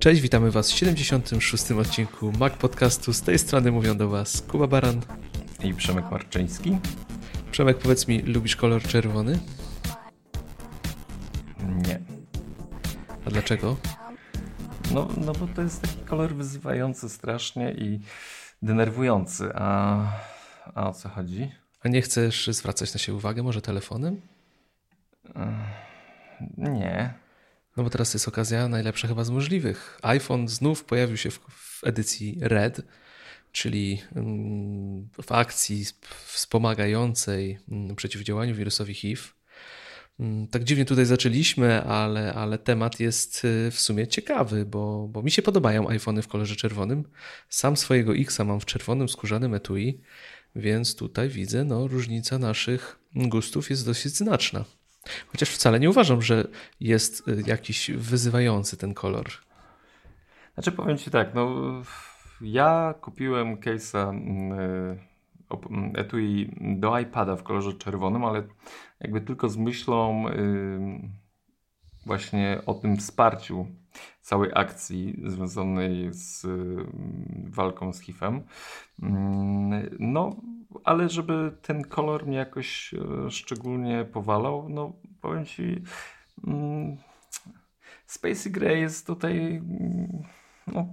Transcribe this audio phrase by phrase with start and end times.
[0.00, 1.70] Cześć, witamy Was w 76.
[1.70, 3.12] odcinku Mac Podcastu.
[3.12, 5.00] Z tej strony mówią do Was Kuba Baran
[5.64, 6.78] i Przemek Marczyński.
[7.50, 9.38] Przemek, powiedz mi, lubisz kolor czerwony?
[11.86, 12.00] Nie.
[13.26, 13.76] A dlaczego?
[14.94, 18.00] No, no bo to jest taki kolor wyzywający strasznie i
[18.62, 19.50] denerwujący.
[19.54, 20.02] A,
[20.74, 21.52] a o co chodzi?
[21.84, 24.20] A nie chcesz zwracać na siebie uwagę może telefonem?
[26.58, 27.14] Nie.
[27.80, 29.98] No bo teraz jest okazja najlepsza chyba z możliwych.
[30.02, 32.80] iPhone znów pojawił się w, w edycji Red,
[33.52, 35.86] czyli mm, w akcji
[36.26, 39.22] wspomagającej mm, przeciwdziałaniu wirusowi HIV.
[40.20, 45.22] Mm, tak dziwnie tutaj zaczęliśmy, ale, ale temat jest y, w sumie ciekawy, bo, bo
[45.22, 47.04] mi się podobają iPhony w kolorze czerwonym.
[47.48, 50.00] Sam swojego Xa mam w czerwonym skórzanym etui,
[50.56, 54.64] więc tutaj widzę, no różnica naszych gustów jest dosyć znaczna.
[55.28, 56.48] Chociaż wcale nie uważam, że
[56.80, 59.26] jest y, jakiś wyzywający ten kolor.
[60.54, 61.50] Znaczy powiem Ci tak, no
[62.40, 64.98] ja kupiłem case'a mm,
[65.70, 68.42] mm, etui do iPada w kolorze czerwonym, ale
[69.00, 70.24] jakby tylko z myślą
[72.06, 73.66] właśnie o tym wsparciu
[74.20, 76.46] całej akcji związanej z
[77.44, 78.42] walką z HIV-em.
[79.02, 80.36] Mm, no,
[80.84, 85.82] ale żeby ten kolor mnie jakoś e, szczególnie powalał, no powiem Ci,
[86.46, 86.96] mm,
[88.06, 90.22] Spacey Grey jest tutaj mm,
[90.66, 90.86] no,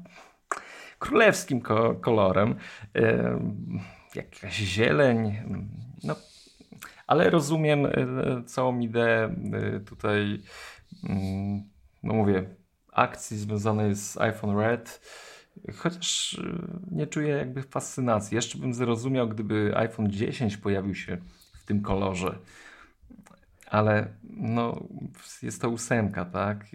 [0.99, 1.61] królewskim
[2.01, 2.55] kolorem.
[2.95, 3.39] E,
[4.15, 5.37] jakaś zieleń,
[6.03, 6.15] no,
[7.07, 7.91] ale rozumiem e,
[8.45, 9.35] całą ideę
[9.85, 10.41] tutaj,
[12.03, 12.55] no mówię,
[12.99, 15.01] akcji związanej z iPhone Red
[15.77, 18.35] Chociaż y, nie czuję jakby fascynacji.
[18.35, 21.17] Jeszcze bym zrozumiał, gdyby iPhone 10 pojawił się
[21.53, 22.39] w tym kolorze.
[23.65, 24.87] Ale no,
[25.41, 26.65] jest to ósemka, tak?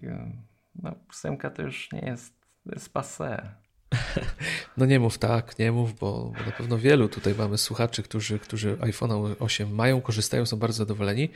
[0.75, 2.35] No, ósemka to już nie jest,
[2.67, 3.49] jest passé.
[4.77, 8.39] No nie mów tak, nie mów, bo, bo na pewno wielu tutaj mamy słuchaczy, którzy,
[8.39, 11.29] którzy iPhone 8 mają, korzystają, są bardzo zadowoleni.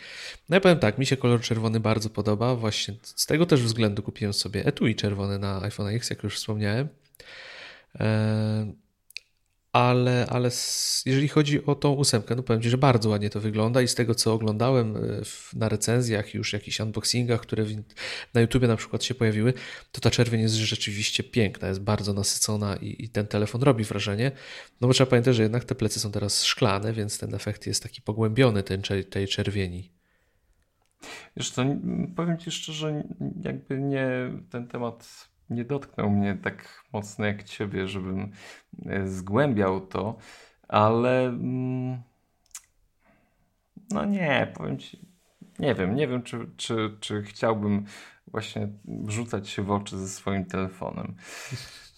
[0.48, 4.02] No ja powiem tak, mi się kolor czerwony bardzo podoba, właśnie z tego też względu
[4.02, 6.88] kupiłem sobie etui czerwony na iPhone X, jak już wspomniałem.
[8.00, 8.85] E,
[9.76, 10.50] ale, ale
[11.06, 13.94] jeżeli chodzi o tą ósemkę, no powiem Ci, że bardzo ładnie to wygląda i z
[13.94, 15.00] tego, co oglądałem e,
[15.54, 17.64] na recenzjach, już jakichś unboxingach, które
[18.34, 19.52] na YouTubie na przykład się pojawiły,
[19.92, 24.32] to ta czerwień jest rzeczywiście piękna, jest bardzo nasycona i, i ten telefon robi wrażenie.
[24.80, 27.82] No bo trzeba pamiętać, że jednak te plecy są teraz szklane, więc ten efekt jest
[27.82, 29.92] taki pogłębiony ten, tej czerwieni.
[31.36, 31.64] Wiesz co,
[32.16, 33.04] powiem Ci szczerze,
[33.42, 34.08] jakby nie
[34.50, 38.32] ten temat nie dotknął mnie tak mocno jak ciebie, żebym
[38.86, 40.16] e, zgłębiał to,
[40.68, 42.02] ale mm,
[43.90, 45.06] no nie, powiem ci,
[45.58, 47.84] nie wiem, nie wiem, czy, czy, czy chciałbym
[48.26, 51.14] właśnie wrzucać się w oczy ze swoim telefonem.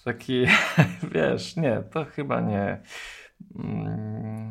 [0.05, 0.47] Taki,
[1.15, 2.83] wiesz, nie, to chyba nie.
[3.55, 4.51] Mm,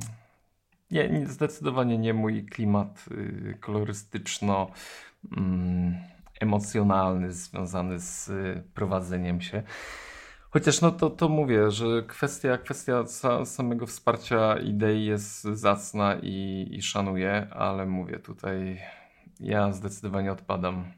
[0.91, 4.71] nie, zdecydowanie nie mój klimat y, kolorystyczno.
[5.37, 5.95] Mm,
[6.39, 9.63] emocjonalny związany z y, prowadzeniem się.
[10.49, 13.03] Chociaż no to, to mówię, że kwestia, kwestia
[13.45, 18.81] samego wsparcia idei jest zacna i, i szanuję, ale mówię tutaj,
[19.39, 20.91] ja zdecydowanie odpadam.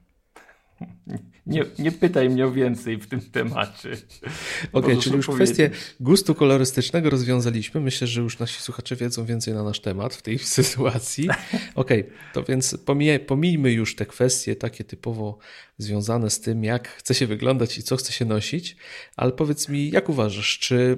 [1.45, 3.89] Nie, nie pytaj mnie o więcej w tym temacie.
[3.89, 5.55] Okej, okay, czyli już powiedzieć.
[5.55, 5.69] kwestię
[5.99, 7.81] gustu kolorystycznego rozwiązaliśmy.
[7.81, 11.29] Myślę, że już nasi słuchacze wiedzą więcej na nasz temat w tej sytuacji.
[11.75, 15.37] Okej, okay, to więc pomij, pomijmy już te kwestie takie typowo
[15.77, 18.77] związane z tym, jak chce się wyglądać i co chce się nosić,
[19.15, 20.97] ale powiedz mi, jak uważasz, czy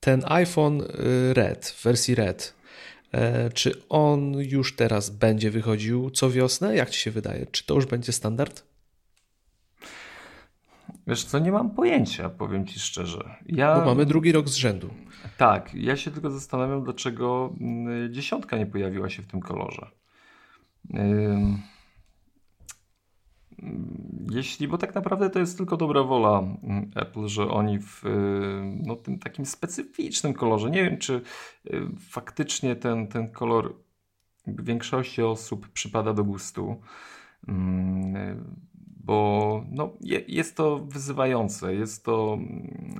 [0.00, 2.54] ten iPhone y, Red, w wersji Red,
[3.12, 6.76] e, czy on już teraz będzie wychodził co wiosnę?
[6.76, 7.46] Jak ci się wydaje?
[7.46, 8.73] Czy to już będzie standard?
[11.06, 13.34] Wiesz co, nie mam pojęcia, powiem Ci szczerze.
[13.46, 13.80] Ja...
[13.80, 14.90] Bo mamy drugi rok z rzędu.
[15.36, 19.90] Tak, ja się tylko zastanawiam, dlaczego mm, dziesiątka nie pojawiła się w tym kolorze.
[24.30, 28.02] Jeśli, bo tak naprawdę to jest tylko dobra wola mm, Apple, że oni w
[28.86, 31.80] no, tym takim specyficznym kolorze, nie wiem czy y,
[32.10, 33.74] faktycznie ten, ten kolor
[34.46, 36.80] większości osób przypada do gustu
[39.04, 39.92] bo no,
[40.28, 42.38] jest to wyzywające, jest to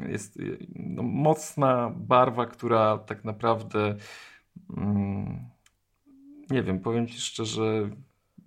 [0.09, 0.39] jest
[0.75, 3.97] no, mocna barwa, która tak naprawdę
[4.77, 5.45] mm,
[6.51, 7.91] nie wiem, powiem Ci szczerze,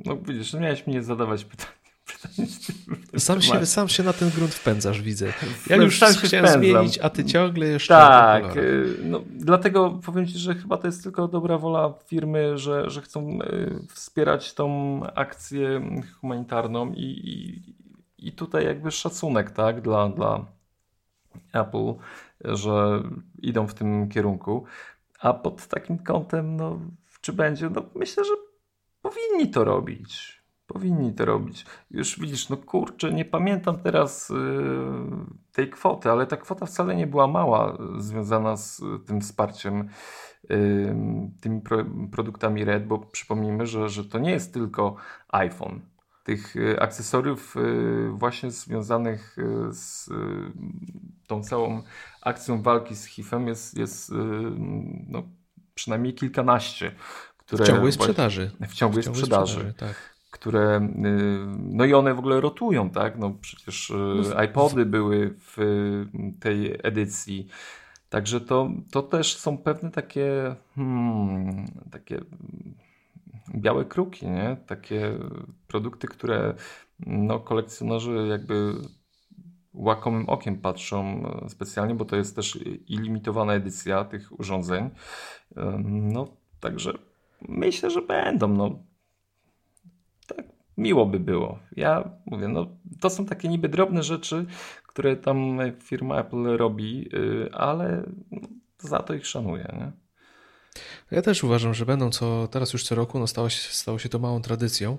[0.05, 1.76] no widzisz, no miałeś mnie zadawać pytania.
[3.17, 5.33] Sam się, sam się na ten grunt wpędzasz, widzę.
[5.69, 6.61] Ja już sam się chciałem wpędzam.
[6.61, 7.93] zmienić, a ty ciągle jeszcze.
[7.93, 12.89] Tak, y, no, dlatego powiem ci, że chyba to jest tylko dobra wola firmy, że,
[12.89, 15.81] że chcą y, wspierać tą akcję
[16.19, 17.61] humanitarną i, i
[18.17, 20.45] i tutaj jakby szacunek, tak, dla, dla
[21.53, 21.93] Apple,
[22.45, 23.03] że
[23.41, 24.65] idą w tym kierunku.
[25.19, 26.79] A pod takim kątem, no,
[27.21, 27.69] czy będzie?
[27.69, 28.33] No, myślę, że
[29.01, 30.36] powinni to robić.
[30.67, 31.65] Powinni to robić.
[31.91, 34.37] Już widzisz, no kurczę, nie pamiętam teraz yy,
[35.51, 39.89] tej kwoty, ale ta kwota wcale nie była mała, związana z tym wsparciem
[40.49, 40.95] yy,
[41.41, 44.95] tymi pro, produktami Red, bo przypomnijmy, że, że to nie jest tylko
[45.27, 45.81] iPhone
[46.27, 50.09] tych y, akcesoriów y, właśnie związanych y, z
[51.27, 51.83] tą całą
[52.21, 54.11] akcją walki z HIV-em jest, jest
[55.07, 55.23] no,
[55.73, 56.91] przynajmniej kilkanaście.
[57.37, 58.51] Które w ciągłej sprzedaży.
[58.69, 59.53] W ciągłej, w ciągłej sprzedaży.
[59.53, 60.16] sprzedaży tak.
[60.31, 60.89] Które,
[61.57, 63.17] no i one w ogóle rotują, tak?
[63.17, 65.57] No przecież no iPody były w
[66.39, 67.47] tej edycji.
[68.09, 72.21] Także to, to też są pewne takie, hmm, takie
[73.55, 74.57] białe kruki, nie?
[74.67, 75.19] Takie
[75.67, 76.53] produkty, które
[76.99, 78.73] no, kolekcjonerzy jakby
[79.73, 84.89] łakomym okiem patrzą specjalnie, bo to jest też ilimitowana edycja tych urządzeń.
[85.85, 86.27] No,
[86.59, 86.93] także
[87.49, 88.47] myślę, że będą.
[88.47, 88.79] No,
[90.77, 91.59] miło by było.
[91.75, 92.67] Ja mówię, no,
[92.99, 94.45] to są takie niby drobne rzeczy,
[94.87, 98.03] które tam firma Apple robi, y, ale
[98.79, 99.75] za to ich szanuję.
[99.79, 99.91] Nie?
[101.11, 104.09] Ja też uważam, że będą co teraz już co roku, no stało, się, stało się
[104.09, 104.97] to małą tradycją.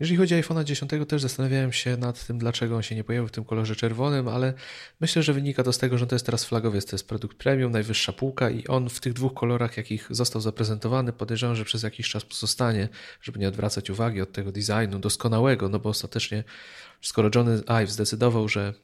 [0.00, 3.28] Jeżeli chodzi o iPhone 10, też zastanawiałem się nad tym, dlaczego on się nie pojawił
[3.28, 4.54] w tym kolorze czerwonym, ale
[5.00, 7.72] myślę, że wynika to z tego, że to jest teraz flagowiec, to jest produkt premium,
[7.72, 12.08] najwyższa półka i on w tych dwóch kolorach, jakich został zaprezentowany, podejrzewam, że przez jakiś
[12.08, 12.88] czas pozostanie,
[13.22, 16.44] żeby nie odwracać uwagi od tego designu doskonałego, no bo ostatecznie,
[17.00, 18.74] skoro Johnny Ive zdecydował, że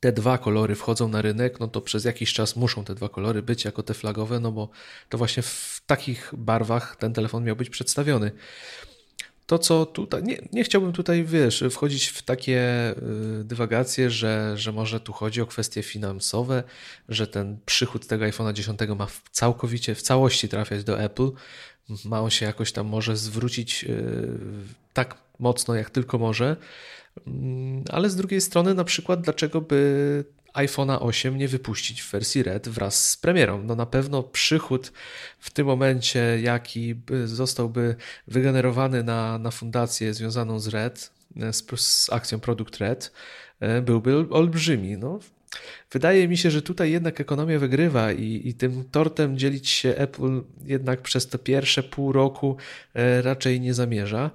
[0.00, 3.42] te dwa kolory wchodzą na rynek, no to przez jakiś czas muszą te dwa kolory
[3.42, 4.70] być jako te flagowe, no bo
[5.08, 8.32] to właśnie w takich barwach ten telefon miał być przedstawiony.
[9.46, 12.90] To, co tutaj, nie, nie chciałbym tutaj, wiesz, wchodzić w takie
[13.40, 16.62] y, dywagacje, że, że może tu chodzi o kwestie finansowe,
[17.08, 21.30] że ten przychód tego iPhone'a 10 ma całkowicie, w całości trafiać do Apple.
[22.04, 24.38] Ma on się jakoś tam może zwrócić y,
[24.92, 26.56] tak mocno, jak tylko może.
[27.26, 32.42] Mm, ale z drugiej strony, na przykład, dlaczego by iPhone'a 8 nie wypuścić w wersji
[32.42, 33.62] Red wraz z premierą?
[33.62, 34.92] No na pewno przychód
[35.38, 36.94] w tym momencie, jaki
[37.24, 37.96] zostałby
[38.26, 41.12] wygenerowany na, na fundację związaną z Red,
[41.52, 43.12] z, z akcją Produkt Red,
[43.60, 44.98] e, byłby olbrzymi.
[44.98, 45.18] No,
[45.90, 50.42] Wydaje mi się, że tutaj jednak ekonomia wygrywa i, i tym tortem dzielić się Apple
[50.64, 52.56] jednak przez te pierwsze pół roku
[52.94, 54.30] e, raczej nie zamierza.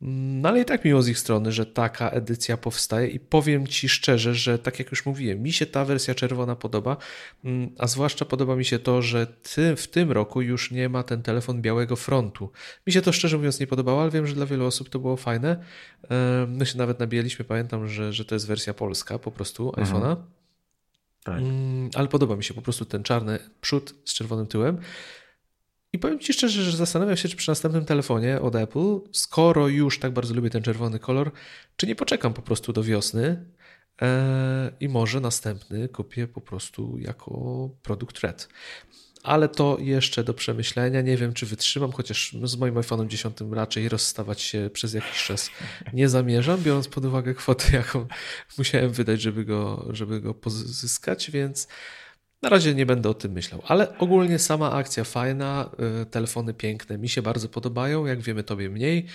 [0.00, 3.88] No ale i tak miło z ich strony, że taka edycja powstaje i powiem Ci
[3.88, 6.96] szczerze, że tak jak już mówiłem, mi się ta wersja czerwona podoba,
[7.44, 11.02] mm, a zwłaszcza podoba mi się to, że ty, w tym roku już nie ma
[11.02, 12.50] ten telefon białego frontu.
[12.86, 15.16] Mi się to szczerze mówiąc nie podobało, ale wiem, że dla wielu osób to było
[15.16, 15.64] fajne.
[16.48, 19.86] My się nawet nabijaliśmy, pamiętam, że, że to jest wersja polska po prostu mhm.
[19.86, 20.16] iPhone'a.
[21.24, 21.38] Tak.
[21.38, 24.78] Mm, ale podoba mi się po prostu ten czarny przód z czerwonym tyłem.
[25.92, 29.98] I powiem Ci szczerze, że zastanawiam się, czy przy następnym telefonie od Apple, skoro już
[29.98, 31.32] tak bardzo lubię ten czerwony kolor,
[31.76, 33.44] czy nie poczekam po prostu do wiosny
[34.02, 38.48] e, i może następny kupię po prostu jako produkt Red.
[39.22, 41.00] Ale to jeszcze do przemyślenia.
[41.00, 45.50] Nie wiem, czy wytrzymam, chociaż z moim iPhone'em 10 raczej rozstawać się przez jakiś czas
[45.92, 48.06] nie zamierzam, biorąc pod uwagę kwotę, jaką
[48.58, 51.68] musiałem wydać, żeby go, żeby go pozyskać, więc
[52.42, 55.70] na razie nie będę o tym myślał, ale ogólnie sama akcja fajna,
[56.02, 59.06] y, telefony piękne, mi się bardzo podobają, jak wiemy tobie mniej,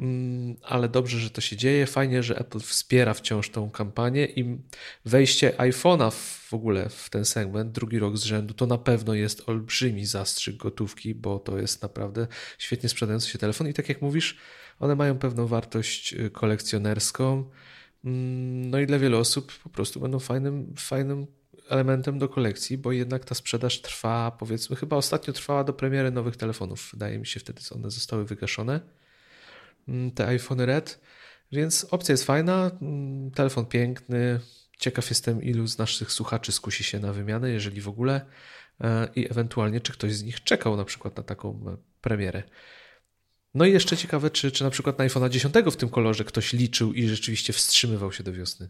[0.00, 1.86] mm, ale dobrze, że to się dzieje.
[1.86, 4.58] Fajnie, że Apple wspiera wciąż tą kampanię i
[5.04, 6.10] wejście iPhone'a
[6.48, 10.56] w ogóle w ten segment, drugi rok z rzędu, to na pewno jest olbrzymi zastrzyk
[10.56, 12.26] gotówki, bo to jest naprawdę
[12.58, 14.36] świetnie sprzedający się telefon i tak jak mówisz,
[14.80, 17.50] one mają pewną wartość y, kolekcjonerską.
[18.04, 21.26] Mm, no i dla wielu osób po prostu będą fajnym, fajnym
[21.68, 26.36] elementem do kolekcji, bo jednak ta sprzedaż trwa, powiedzmy, chyba ostatnio trwała do premiery nowych
[26.36, 26.88] telefonów.
[26.92, 28.80] Wydaje mi się, wtedy one zostały wygaszone.
[29.88, 31.00] Mm, te iPhone Red.
[31.52, 34.40] Więc opcja jest fajna, mm, telefon piękny.
[34.78, 38.26] Ciekaw jestem, ilu z naszych słuchaczy skusi się na wymianę, jeżeli w ogóle,
[38.80, 42.42] e, i ewentualnie, czy ktoś z nich czekał na przykład na taką e, premierę.
[43.54, 46.52] No i jeszcze ciekawe, czy, czy na przykład na iPhone'a 10 w tym kolorze ktoś
[46.52, 48.68] liczył i rzeczywiście wstrzymywał się do wiosny.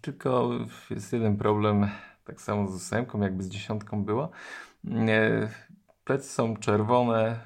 [0.00, 0.50] Tylko
[0.90, 1.88] jest jeden problem,
[2.24, 4.30] tak samo z ósemką, jakby z dziesiątką było.
[6.04, 7.40] Plecy są czerwone.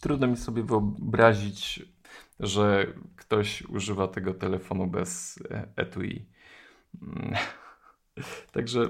[0.00, 1.82] Trudno mi sobie wyobrazić,
[2.40, 2.86] że
[3.16, 5.38] ktoś używa tego telefonu bez
[5.76, 6.26] etui.
[8.52, 8.80] Także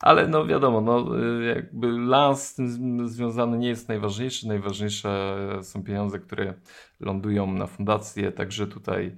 [0.00, 1.18] Ale no wiadomo, no,
[1.54, 4.48] jakby lans z tym związany nie jest najważniejszy.
[4.48, 6.54] Najważniejsze są pieniądze, które
[7.00, 9.16] lądują na fundację, także tutaj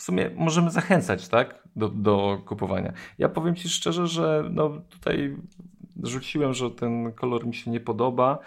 [0.00, 2.92] w sumie możemy zachęcać tak, do, do kupowania.
[3.18, 5.36] Ja powiem Ci szczerze, że no, tutaj
[6.02, 8.38] rzuciłem, że ten kolor mi się nie podoba.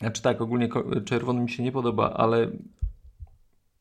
[0.00, 0.68] Znaczy tak, ogólnie
[1.04, 2.50] czerwony mi się nie podoba, ale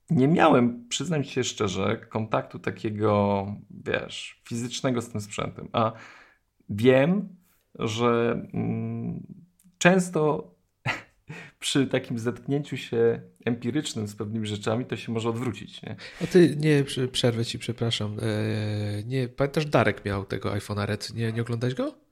[0.09, 3.45] nie miałem, przyznam się szczerze, kontaktu takiego,
[3.85, 5.69] wiesz, fizycznego z tym sprzętem.
[5.71, 5.91] A
[6.69, 7.29] wiem,
[7.79, 9.23] że mm,
[9.77, 10.51] często
[11.59, 15.81] przy takim zetknięciu się empirycznym z pewnymi rzeczami to się może odwrócić.
[15.81, 15.95] Nie?
[16.23, 18.17] A ty, nie, przerwę ci, przepraszam.
[18.21, 21.13] Eee, nie, pamiętasz, Darek miał tego iPhone'a Red.
[21.13, 22.07] Nie, nie oglądałeś go?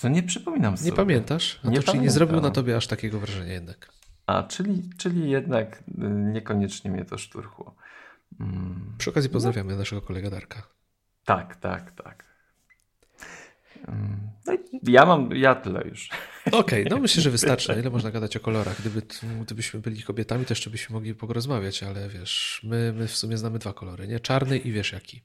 [0.00, 0.90] to nie przypominam sobie.
[0.90, 1.60] Nie pamiętasz?
[1.64, 3.92] A nie to czyli nie zrobił na tobie aż takiego wrażenia jednak.
[4.26, 7.74] A, czyli, czyli jednak y, niekoniecznie mnie to szturchło.
[8.40, 8.94] Mm.
[8.98, 9.78] Przy okazji pozdrawiamy no.
[9.78, 10.62] naszego kolega Darka.
[11.24, 12.29] Tak, tak, tak.
[14.46, 16.08] No ja mam, ja tyle już.
[16.46, 17.72] Okej, okay, no myślę, że wystarczy.
[17.80, 18.80] Ile można gadać o kolorach?
[18.80, 19.02] Gdyby,
[19.40, 23.58] gdybyśmy byli kobietami, to jeszcze byśmy mogli porozmawiać, ale wiesz, my, my w sumie znamy
[23.58, 24.20] dwa kolory, nie?
[24.20, 25.22] Czarny i wiesz jaki.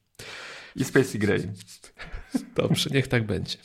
[0.75, 1.51] I Spacey Grey.
[2.55, 3.57] Dobrze, niech tak będzie.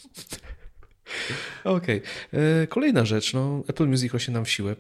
[1.64, 2.02] Okej.
[2.02, 2.40] Okay.
[2.62, 3.35] E, kolejna rzecz.
[3.35, 4.76] No, Apple Music rośnie nam w siłę.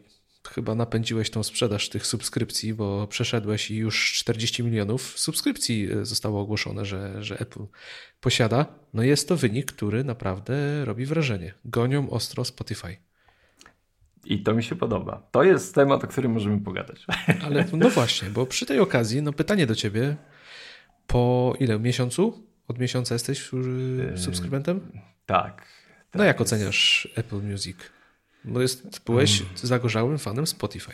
[0.54, 6.40] Chyba napędziłeś tą sprzedaż tych subskrypcji, bo przeszedłeś i już 40 milionów subskrypcji e, zostało
[6.40, 7.66] ogłoszone, że, że Apple
[8.20, 8.66] posiada.
[8.94, 11.54] No jest to wynik, który naprawdę robi wrażenie.
[11.64, 12.96] Gonią ostro Spotify.
[14.24, 15.28] I to mi się podoba.
[15.30, 17.06] To jest temat, o którym możemy pogadać.
[17.46, 20.16] Ale no właśnie, bo przy tej okazji, no pytanie do ciebie.
[21.06, 21.78] Po ile?
[21.78, 22.46] Miesiącu?
[22.68, 23.50] Od miesiąca jesteś
[24.14, 24.92] e, subskrybentem?
[25.26, 25.66] Tak.
[26.14, 27.76] No jak oceniasz Apple Music?
[28.44, 29.58] Bo jest, byłeś hmm.
[29.58, 30.92] zagorzałym fanem Spotify.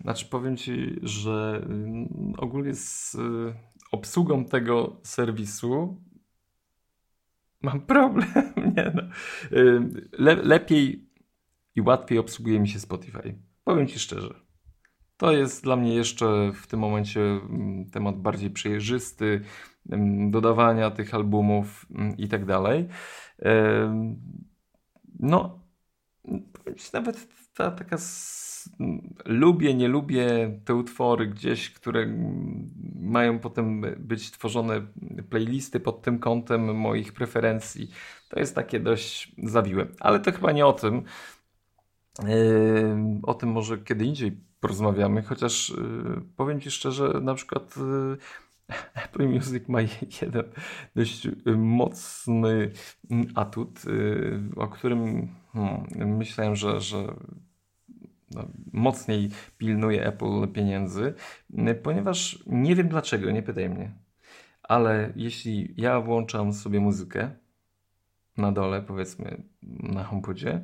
[0.00, 3.54] Znaczy powiem Ci, że mm, ogólnie z y,
[3.92, 6.02] obsługą tego serwisu
[7.62, 8.28] mam problem.
[8.76, 9.02] Nie no.
[9.58, 11.08] Y, le, lepiej
[11.74, 13.38] i łatwiej obsługuje mi się Spotify.
[13.64, 14.34] Powiem Ci szczerze.
[15.16, 19.40] To jest dla mnie jeszcze w tym momencie mm, temat bardziej przejrzysty,
[19.90, 21.86] mm, dodawania tych albumów
[22.18, 22.88] i tak dalej.
[25.18, 25.65] No,
[26.92, 27.96] nawet ta taka
[29.24, 32.06] lubię, nie lubię te utwory gdzieś, które
[33.00, 34.86] mają potem być tworzone
[35.30, 37.90] playlisty pod tym kątem moich preferencji.
[38.28, 39.86] To jest takie dość zawiłe.
[40.00, 41.02] Ale to chyba nie o tym.
[43.22, 48.18] O tym może kiedy indziej porozmawiamy, chociaż yy, powiem Ci szczerze, na przykład yy,
[49.04, 49.80] Apple Music ma
[50.22, 50.44] jeden
[50.94, 52.70] dość y, mocny
[53.10, 57.14] mm, atut, y, o którym hmm, myślałem, że, że
[58.30, 61.14] no, mocniej pilnuje Apple pieniędzy,
[61.68, 63.92] y, ponieważ nie wiem dlaczego, nie pytaj mnie,
[64.62, 67.30] ale jeśli ja włączam sobie muzykę
[68.36, 70.62] na dole, powiedzmy na HomePodzie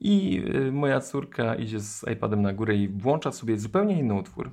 [0.00, 4.50] i moja córka idzie z iPadem na górę i włącza sobie zupełnie inny utwór,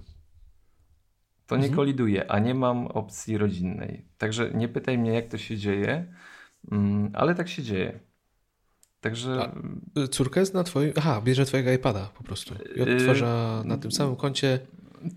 [1.47, 1.75] to nie mhm.
[1.75, 4.05] koliduje, a nie mam opcji rodzinnej.
[4.17, 6.13] Także nie pytaj mnie, jak to się dzieje,
[6.71, 7.99] mm, ale tak się dzieje.
[9.01, 9.51] Także.
[9.95, 10.93] A córka jest na twoim.
[10.95, 14.59] Aha, bierze twojego iPada po prostu i odtwarza na tym samym koncie.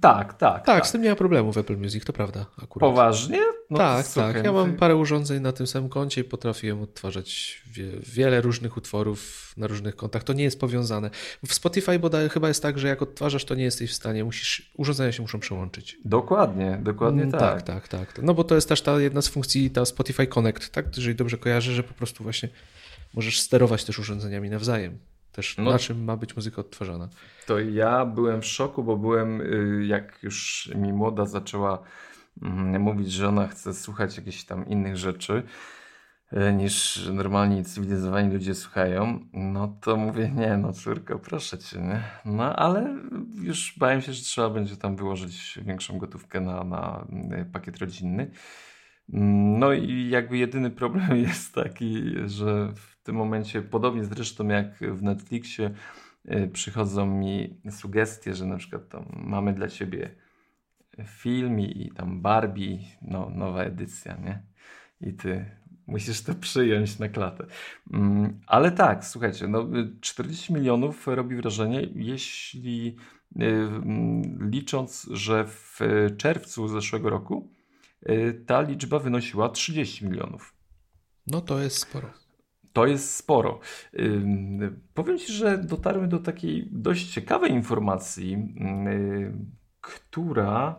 [0.00, 0.66] Tak, tak, tak.
[0.66, 2.46] Tak, z tym nie ma problemu w Apple Music, to prawda.
[2.62, 2.90] Akurat.
[2.90, 3.40] Poważnie?
[3.70, 4.44] No tak, tak.
[4.44, 9.52] Ja mam parę urządzeń na tym samym koncie i potrafiłem odtwarzać wie, wiele różnych utworów
[9.56, 10.24] na różnych kontach.
[10.24, 11.10] To nie jest powiązane.
[11.46, 14.72] W Spotify bodaj chyba jest tak, że jak odtwarzasz, to nie jesteś w stanie, musisz,
[14.76, 15.98] urządzenia się muszą przełączyć.
[16.04, 17.62] Dokładnie, dokładnie mm, tak.
[17.62, 18.24] Tak, tak, tak.
[18.24, 20.96] No bo to jest też ta jedna z funkcji, ta Spotify Connect, tak?
[20.96, 22.48] Jeżeli dobrze kojarzę, że po prostu właśnie
[23.14, 24.98] możesz sterować też urządzeniami nawzajem.
[25.32, 27.08] Też no, na czym ma być muzyka odtwarzana.
[27.46, 31.82] To ja byłem w szoku, bo byłem, y, jak już mi młoda zaczęła
[32.78, 35.42] mówić, że ona chce słuchać jakichś tam innych rzeczy
[36.32, 42.02] y, niż normalni cywilizowani ludzie słuchają, no to mówię, nie no córko, proszę cię, nie?
[42.24, 42.98] No ale
[43.42, 47.06] już bałem się, że trzeba będzie tam wyłożyć większą gotówkę na, na
[47.40, 48.30] y, pakiet rodzinny.
[49.58, 55.02] No i jakby jedyny problem jest taki, że w tym momencie, podobnie zresztą jak w
[55.02, 55.70] Netflixie,
[56.32, 60.27] y, przychodzą mi sugestie, że na przykład tam mamy dla ciebie
[61.04, 64.42] film i tam Barbie, no, nowa edycja, nie?
[65.00, 67.46] I ty musisz to przyjąć na klatę.
[67.92, 69.66] Mm, ale tak, słuchajcie, no
[70.00, 72.96] 40 milionów robi wrażenie, jeśli
[73.40, 75.80] y, mm, licząc, że w
[76.16, 77.50] czerwcu zeszłego roku
[78.08, 80.54] y, ta liczba wynosiła 30 milionów.
[81.26, 82.10] No to jest sporo.
[82.72, 83.60] To jest sporo.
[84.94, 88.54] Powiem Ci, że dotarłem do takiej dość ciekawej informacji,
[89.94, 90.76] która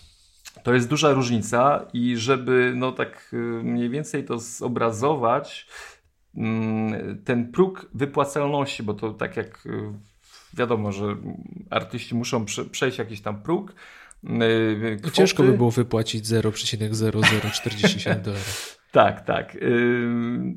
[0.67, 5.67] To jest duża różnica i żeby no tak y, mniej więcej to zobrazować,
[6.37, 9.69] mm, ten próg wypłacalności, bo to tak jak y,
[10.53, 11.15] wiadomo, że
[11.69, 13.73] artyści muszą przejść jakiś tam próg.
[14.23, 15.15] Y, kwoty.
[15.15, 18.77] Ciężko by było wypłacić 0,0047 dolarów.
[18.91, 19.57] Tak, tak.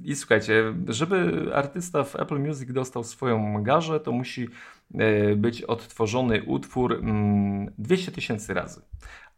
[0.04, 4.48] I słuchajcie, żeby artysta w Apple Music dostał swoją garzę, to musi
[5.36, 7.00] być odtworzony utwór
[7.78, 8.80] 200 mm, tysięcy razy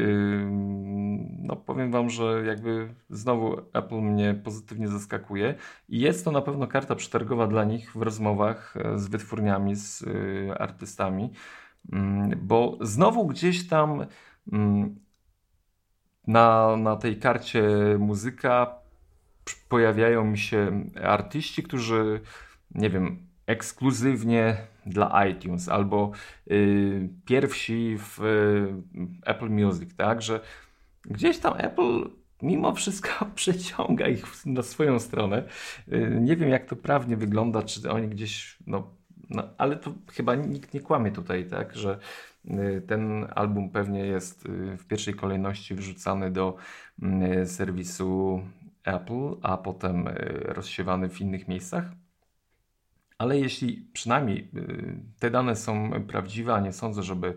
[1.43, 5.55] no, powiem Wam, że jakby znowu Apple mnie pozytywnie zaskakuje.
[5.88, 10.02] I jest to na pewno karta przetargowa dla nich w rozmowach e, z wytwórniami, z
[10.02, 11.30] y, artystami,
[12.37, 14.06] bo znowu gdzieś tam
[16.26, 17.63] na, na tej karcie
[17.99, 18.75] muzyka
[19.69, 22.21] pojawiają mi się artyści, którzy
[22.75, 26.11] nie wiem, ekskluzywnie dla iTunes albo
[26.50, 28.75] y, pierwsi w y,
[29.25, 30.41] Apple Music, tak, że
[31.05, 32.11] gdzieś tam Apple
[32.43, 35.45] mimo wszystko przeciąga ich na swoją stronę.
[35.93, 38.91] Y, nie wiem jak to prawnie wygląda, czy oni gdzieś, no,
[39.31, 41.99] no ale to chyba nikt nie kłamie tutaj, tak, że
[42.45, 46.57] y, ten album pewnie jest y, w pierwszej kolejności wrzucany do
[47.43, 48.43] y, serwisu
[48.85, 50.09] Apple, a potem
[50.45, 51.85] rozsiewany w innych miejscach.
[53.23, 57.35] Ale jeśli przynajmniej y, te dane są prawdziwe, a nie sądzę, żeby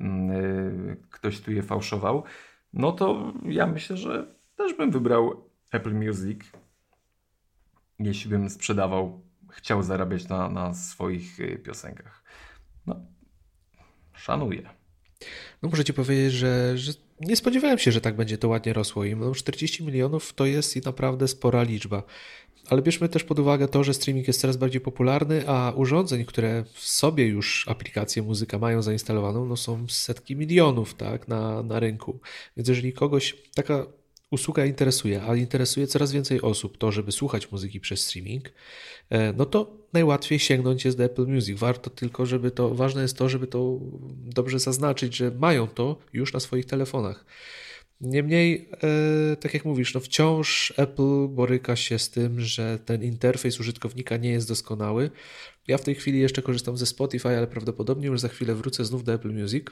[0.00, 2.24] mm, y, ktoś tu je fałszował,
[2.72, 6.40] no to ja myślę, że też bym wybrał Apple Music,
[7.98, 12.24] jeśli bym sprzedawał, chciał zarabiać na, na swoich y, piosenkach.
[12.86, 12.96] No,
[14.12, 14.70] szanuję.
[15.62, 19.04] No muszę Ci powiedzieć, że, że nie spodziewałem się, że tak będzie to ładnie rosło
[19.04, 22.02] i 40 milionów to jest naprawdę spora liczba.
[22.70, 26.64] Ale bierzmy też pod uwagę to, że streaming jest coraz bardziej popularny, a urządzeń, które
[26.72, 32.20] w sobie już aplikację muzyka mają zainstalowaną, no są setki milionów tak, na, na rynku.
[32.56, 33.86] Więc jeżeli kogoś taka
[34.30, 38.52] usługa interesuje, a interesuje coraz więcej osób to, żeby słuchać muzyki przez streaming,
[39.10, 41.58] e, no to najłatwiej sięgnąć jest do Apple Music.
[41.58, 43.78] Warto tylko, żeby to, ważne jest to, żeby to
[44.10, 47.24] dobrze zaznaczyć, że mają to już na swoich telefonach.
[48.00, 48.68] Niemniej,
[49.32, 54.16] e, tak jak mówisz, no wciąż Apple boryka się z tym, że ten interfejs użytkownika
[54.16, 55.10] nie jest doskonały.
[55.68, 59.04] Ja w tej chwili jeszcze korzystam ze Spotify, ale prawdopodobnie już za chwilę wrócę znów
[59.04, 59.64] do Apple Music.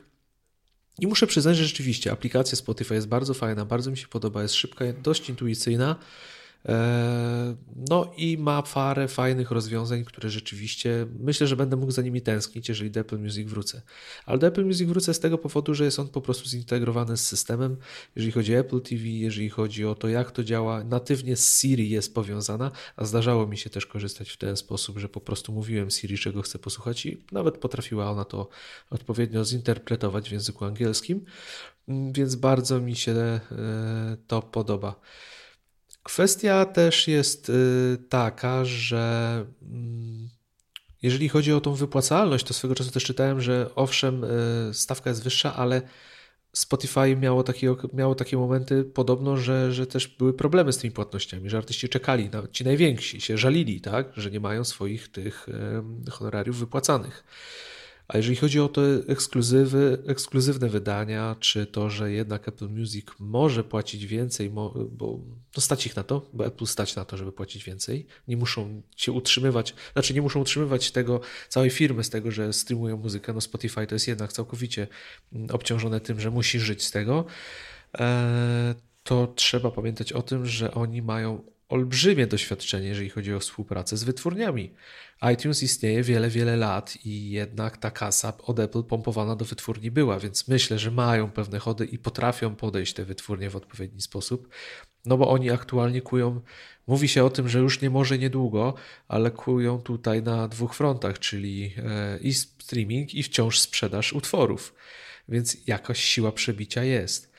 [1.00, 4.54] I muszę przyznać, że rzeczywiście aplikacja Spotify jest bardzo fajna, bardzo mi się podoba, jest
[4.54, 5.96] szybka, dość intuicyjna.
[6.68, 7.56] E,
[7.90, 12.68] no i ma parę fajnych rozwiązań, które rzeczywiście myślę, że będę mógł za nimi tęsknić,
[12.68, 13.82] jeżeli do Apple Music wrócę.
[14.26, 17.26] Ale do Apple Music wrócę z tego powodu, że jest on po prostu zintegrowany z
[17.26, 17.76] systemem,
[18.16, 20.84] jeżeli chodzi o Apple TV, jeżeli chodzi o to, jak to działa.
[20.84, 25.08] Natywnie z Siri jest powiązana, a zdarzało mi się też korzystać w ten sposób, że
[25.08, 28.48] po prostu mówiłem Siri, czego chcę posłuchać i nawet potrafiła ona to
[28.90, 31.24] odpowiednio zinterpretować w języku angielskim,
[31.88, 33.40] mm, więc bardzo mi się e,
[34.26, 35.00] to podoba.
[36.06, 40.28] Kwestia też jest y, taka, że mm,
[41.02, 45.24] jeżeli chodzi o tą wypłacalność, to swego czasu też czytałem, że owszem, y, stawka jest
[45.24, 45.82] wyższa, ale
[46.52, 51.50] Spotify miało takie, miało takie momenty podobno, że, że też były problemy z tymi płatnościami,
[51.50, 55.46] że artyści czekali, ci najwięksi się żalili, tak, że nie mają swoich tych
[56.10, 57.24] honorariów wypłacanych.
[58.08, 63.64] A jeżeli chodzi o te ekskluzywy, ekskluzywne wydania, czy to, że jednak Apple Music może
[63.64, 65.20] płacić więcej, bo
[65.56, 68.82] no stać ich na to, bo Apple stać na to, żeby płacić więcej, nie muszą
[68.96, 73.40] się utrzymywać, znaczy nie muszą utrzymywać tego, całej firmy z tego, że streamują muzykę, no
[73.40, 74.86] Spotify to jest jednak całkowicie
[75.32, 77.24] mm, obciążone tym, że musi żyć z tego,
[77.98, 83.96] e, to trzeba pamiętać o tym, że oni mają olbrzymie doświadczenie, jeżeli chodzi o współpracę
[83.96, 84.74] z wytwórniami
[85.32, 90.18] iTunes istnieje wiele, wiele lat i jednak ta kasa od Apple pompowana do wytwórni była,
[90.18, 94.48] więc myślę, że mają pewne chody i potrafią podejść te wytwórnie w odpowiedni sposób,
[95.06, 96.40] no bo oni aktualnie kują,
[96.86, 98.74] mówi się o tym, że już nie może niedługo,
[99.08, 104.74] ale kują tutaj na dwóch frontach, czyli e, i streaming i wciąż sprzedaż utworów,
[105.28, 107.35] więc jakaś siła przebicia jest.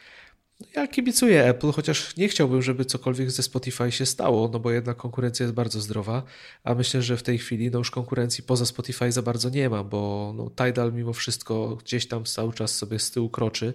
[0.75, 4.97] Ja kibicuję Apple, chociaż nie chciałbym, żeby cokolwiek ze Spotify się stało, no bo jednak
[4.97, 6.23] konkurencja jest bardzo zdrowa,
[6.63, 9.83] a myślę, że w tej chwili no już konkurencji poza Spotify za bardzo nie ma,
[9.83, 13.73] bo no, Tidal mimo wszystko gdzieś tam cały czas sobie z tyłu kroczy,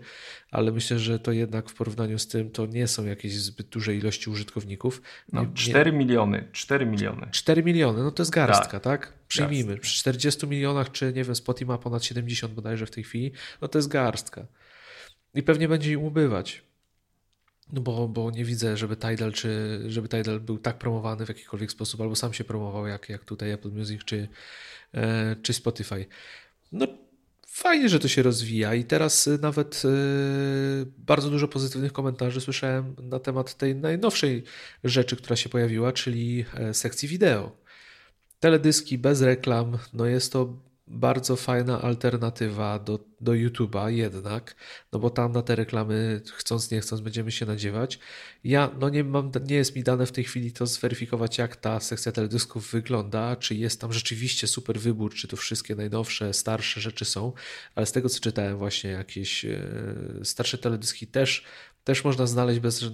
[0.51, 3.95] ale myślę, że to jednak w porównaniu z tym to nie są jakieś zbyt duże
[3.95, 5.03] ilości użytkowników.
[5.33, 7.29] No, 4 miliony, 4 miliony.
[7.31, 9.07] 4 miliony, no to jest garstka, tak?
[9.07, 9.12] tak?
[9.29, 13.33] Przyjmijmy, przy 40 milionach, czy nie wiem, Spotify ma ponad 70 bodajże w tej chwili,
[13.61, 14.47] no to jest garstka.
[15.35, 16.71] I pewnie będzie im ubywać.
[17.72, 21.72] No bo, bo nie widzę, żeby Tidal, czy, żeby Tidal był tak promowany w jakikolwiek
[21.72, 24.28] sposób, albo sam się promował, jak, jak tutaj Apple Music czy,
[24.94, 26.06] e, czy Spotify.
[26.72, 26.87] No
[27.46, 29.88] fajnie, że to się rozwija i teraz nawet e,
[30.98, 34.44] bardzo dużo pozytywnych komentarzy słyszałem na temat tej najnowszej
[34.85, 37.56] rzeczy, która się pojawiła, czyli e, sekcji wideo.
[38.40, 40.56] Teledyski bez reklam, no jest to
[40.92, 44.57] bardzo fajna alternatywa do, do YouTube'a jednak,
[44.92, 47.98] no bo tam na te reklamy chcąc nie chcąc będziemy się nadziewać.
[48.44, 51.81] Ja, no nie mam, nie jest mi dane w tej chwili to zweryfikować jak ta
[51.81, 57.05] sekcja teledysków wygląda, czy jest tam rzeczywiście super wybór, czy to wszystkie najnowsze, starsze rzeczy
[57.05, 57.33] są,
[57.74, 59.61] ale z tego co czytałem właśnie jakieś e,
[60.22, 61.44] starsze teledyski też,
[61.85, 62.85] też można znaleźć bez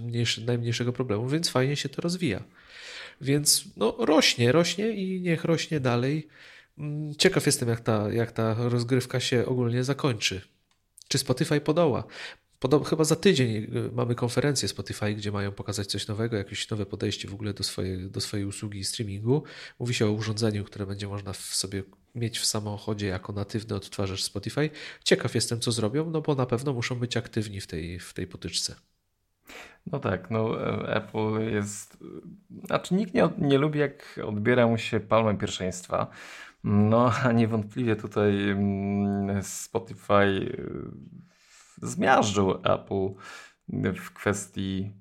[0.46, 2.44] najmniejszego problemu, więc fajnie się to rozwija.
[3.20, 6.28] Więc no rośnie, rośnie i niech rośnie dalej.
[7.18, 10.40] Ciekaw jestem, jak ta, jak ta rozgrywka się ogólnie zakończy.
[11.08, 12.04] Czy Spotify podoła?
[12.58, 16.86] Podob, chyba za tydzień y, mamy konferencję Spotify, gdzie mają pokazać coś nowego, jakieś nowe
[16.86, 19.42] podejście w ogóle do swojej, do swojej usługi streamingu.
[19.78, 21.82] Mówi się o urządzeniu, które będzie można w sobie
[22.14, 24.70] mieć w samochodzie jako natywny odtwarzacz Spotify.
[25.04, 28.26] Ciekaw jestem, co zrobią, no bo na pewno muszą być aktywni w tej, w tej
[28.26, 28.74] potyczce.
[29.92, 31.98] No tak, no e, Apple jest.
[32.66, 36.06] Znaczy, nikt nie, nie lubi, jak odbiera mu się palmę pierwszeństwa.
[36.64, 40.90] No, a niewątpliwie tutaj mm, Spotify y,
[41.82, 43.14] zmiażdżył Apple
[43.94, 44.92] w kwestii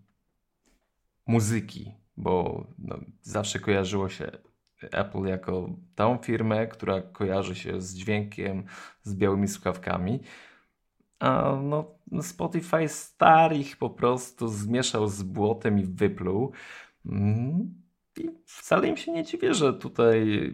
[1.28, 4.32] muzyki, bo no, zawsze kojarzyło się
[4.82, 8.64] Apple jako tą firmę, która kojarzy się z dźwiękiem,
[9.04, 10.20] z białymi słuchawkami.
[11.20, 16.52] A no, Spotify stary ich po prostu zmieszał z błotem i wypluł.
[17.06, 17.74] Mm,
[18.18, 20.54] I wcale im się nie dziwię, że tutaj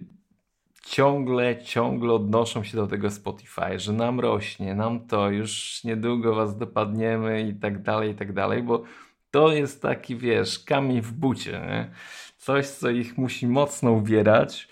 [0.93, 6.58] ciągle, ciągle odnoszą się do tego Spotify, że nam rośnie, nam to, już niedługo was
[6.58, 8.84] dopadniemy i tak dalej, i tak dalej, bo
[9.32, 11.91] to jest taki, wiesz, kamień w bucie, nie?
[12.38, 14.67] coś, co ich musi mocno ubierać,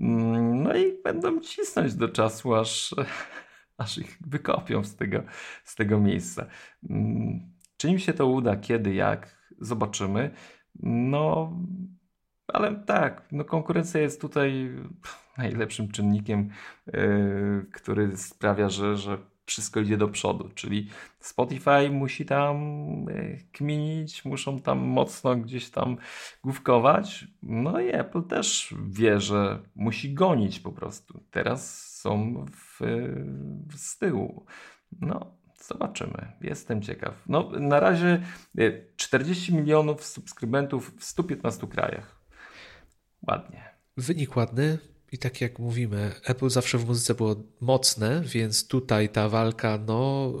[0.00, 2.94] mm, no i będą cisnąć do czasu, aż,
[3.78, 5.22] aż ich wykopią z tego,
[5.64, 6.46] z tego miejsca.
[6.90, 7.40] Mm,
[7.76, 10.30] czy im się to uda, kiedy, jak, zobaczymy.
[10.82, 11.52] No,
[12.48, 14.70] ale tak, no konkurencja jest tutaj
[15.38, 16.48] najlepszym czynnikiem,
[16.86, 20.50] yy, który sprawia, że, że wszystko idzie do przodu.
[20.54, 20.88] Czyli
[21.20, 22.56] Spotify musi tam
[23.08, 25.96] yy, kminić, muszą tam mocno gdzieś tam
[26.44, 27.26] główkować.
[27.42, 31.22] No i Apple też wie, że musi gonić po prostu.
[31.30, 32.80] Teraz są w,
[33.68, 34.46] w z tyłu.
[35.00, 36.32] No, Zobaczymy.
[36.40, 37.22] Jestem ciekaw.
[37.26, 38.22] No, na razie
[38.96, 42.15] 40 milionów subskrybentów w 115 krajach.
[43.22, 43.64] Ładnie.
[43.96, 44.78] Wynik ładny.
[45.12, 50.32] I tak jak mówimy, Apple zawsze w muzyce było mocne, więc tutaj ta walka, no,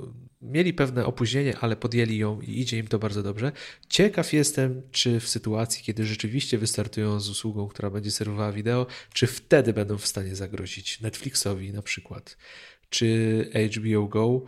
[0.42, 3.52] mieli pewne opóźnienie, ale podjęli ją i idzie im to bardzo dobrze.
[3.88, 9.26] Ciekaw jestem, czy w sytuacji, kiedy rzeczywiście wystartują z usługą, która będzie serwowała wideo, czy
[9.26, 12.36] wtedy będą w stanie zagrozić Netflixowi na przykład,
[12.90, 14.44] czy HBO Go,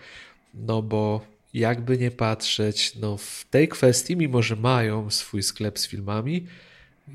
[0.54, 5.86] no bo jakby nie patrzeć, no w tej kwestii, mimo że mają swój sklep z
[5.86, 6.46] filmami,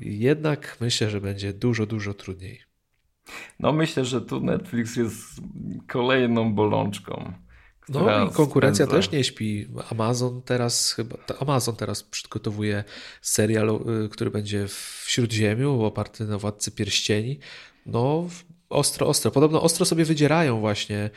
[0.00, 2.60] jednak myślę, że będzie dużo, dużo trudniej.
[3.60, 5.20] No myślę, że tu Netflix jest
[5.88, 7.32] kolejną bolączką.
[7.88, 8.96] No i konkurencja spędza.
[8.96, 9.66] też nie śpi.
[9.90, 12.84] Amazon teraz chyba, Amazon teraz przygotowuje
[13.22, 17.38] serial, y, który będzie w Śródziemiu, oparty na Władcy Pierścieni.
[17.86, 18.28] No
[18.68, 19.30] ostro, ostro.
[19.30, 21.10] Podobno ostro sobie wydzierają właśnie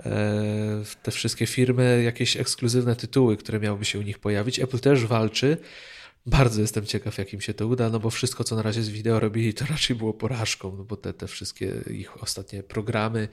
[0.00, 4.60] e, te wszystkie firmy jakieś ekskluzywne tytuły, które miałyby się u nich pojawić.
[4.60, 5.56] Apple też walczy.
[6.26, 8.88] Bardzo jestem ciekaw, jak im się to uda, no bo wszystko, co na razie z
[8.88, 13.28] wideo robili, to raczej było porażką, no bo te, te wszystkie ich ostatnie programy,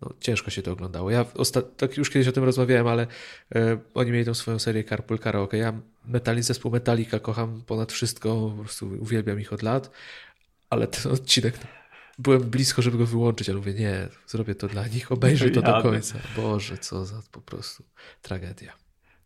[0.00, 1.10] no, ciężko się to oglądało.
[1.10, 1.26] Ja
[1.76, 3.06] tak już kiedyś o tym rozmawiałem, ale
[3.54, 5.56] e, oni mieli tą swoją serię Carpool Karaoke.
[5.56, 9.90] Ja metali, zespół Metallica kocham ponad wszystko, po prostu uwielbiam ich od lat,
[10.70, 11.54] ale ten odcinek
[12.18, 15.82] byłem blisko, żeby go wyłączyć, ale mówię, nie, zrobię to dla nich, obejrzę to do
[15.82, 16.18] końca.
[16.36, 17.84] Boże, co za po prostu
[18.22, 18.72] tragedia.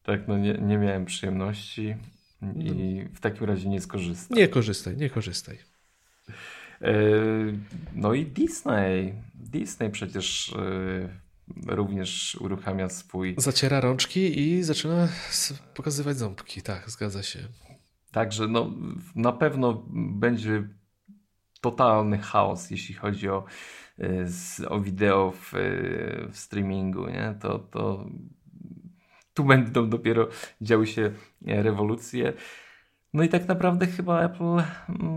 [0.02, 1.96] Tak, no nie, nie miałem przyjemności
[2.42, 3.10] i no.
[3.14, 4.38] w takim razie nie skorzystam.
[4.38, 5.58] Nie korzystaj, nie korzystaj.
[6.82, 6.92] E,
[7.94, 9.14] no i Disney.
[9.34, 13.34] Disney przecież e, również uruchamia swój.
[13.38, 15.08] Zaciera rączki i zaczyna
[15.74, 16.62] pokazywać ząbki.
[16.62, 17.38] Tak, zgadza się.
[18.12, 18.74] Także no,
[19.14, 20.68] na pewno będzie
[21.60, 23.44] totalny chaos, jeśli chodzi o,
[23.98, 25.52] e, o wideo w,
[26.32, 27.06] w streamingu.
[27.06, 27.34] Nie?
[27.40, 28.10] To, to
[29.36, 30.28] tu będą dopiero
[30.60, 31.12] działy się
[31.46, 32.32] rewolucje.
[33.14, 34.62] No i tak naprawdę chyba Apple,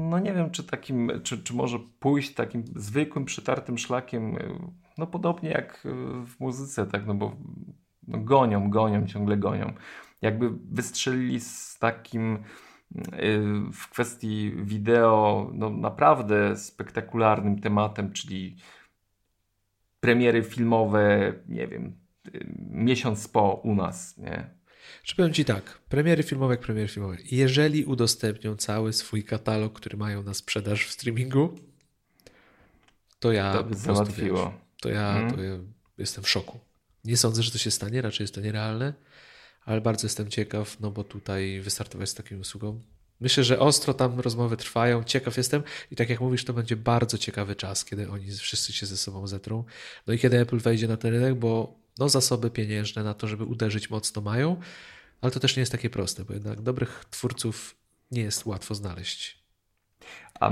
[0.10, 4.36] no nie wiem, czy takim, czy, czy może pójść takim zwykłym, przytartym szlakiem,
[4.98, 5.88] no podobnie jak
[6.26, 7.36] w muzyce, tak, no bo
[8.08, 9.74] no gonią, gonią, ciągle gonią.
[10.22, 12.38] Jakby wystrzelili z takim
[13.74, 18.56] w kwestii wideo, no naprawdę spektakularnym tematem, czyli
[20.00, 22.09] premiery filmowe, nie wiem,
[22.70, 24.50] miesiąc po u nas, nie?
[25.04, 27.18] Czy powiem Ci tak, premiery filmowe jak premiery filmowe.
[27.32, 31.60] Jeżeli udostępnią cały swój katalog, który mają na sprzedaż w streamingu,
[33.20, 34.46] to ja to by załatwiło.
[34.46, 35.60] Wiesz, to, ja, to ja
[35.98, 36.60] jestem w szoku.
[37.04, 38.94] Nie sądzę, że to się stanie, raczej jest to nierealne,
[39.65, 42.82] ale bardzo jestem ciekaw, no bo tutaj wystartować z taką usługą.
[43.20, 45.04] Myślę, że ostro tam rozmowy trwają.
[45.04, 48.86] Ciekaw jestem i tak jak mówisz, to będzie bardzo ciekawy czas, kiedy oni wszyscy się
[48.86, 49.63] ze sobą zetrą.
[50.08, 53.44] No i kiedy Apple wejdzie na ten rynek, bo no, zasoby pieniężne na to, żeby
[53.44, 54.60] uderzyć mocno mają,
[55.22, 57.76] ale to też nie jest takie proste, bo jednak dobrych twórców
[58.12, 59.40] nie jest łatwo znaleźć.
[60.40, 60.52] A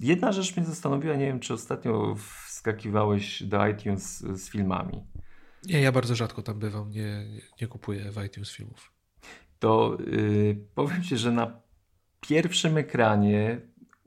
[0.00, 5.04] jedna rzecz mnie zastanowiła, nie wiem, czy ostatnio wskakiwałeś do iTunes z filmami.
[5.64, 8.92] Nie, ja bardzo rzadko tam bywam, nie, nie, nie kupuję w iTunes filmów.
[9.58, 11.60] To yy, powiem Ci, że na
[12.20, 13.60] pierwszym ekranie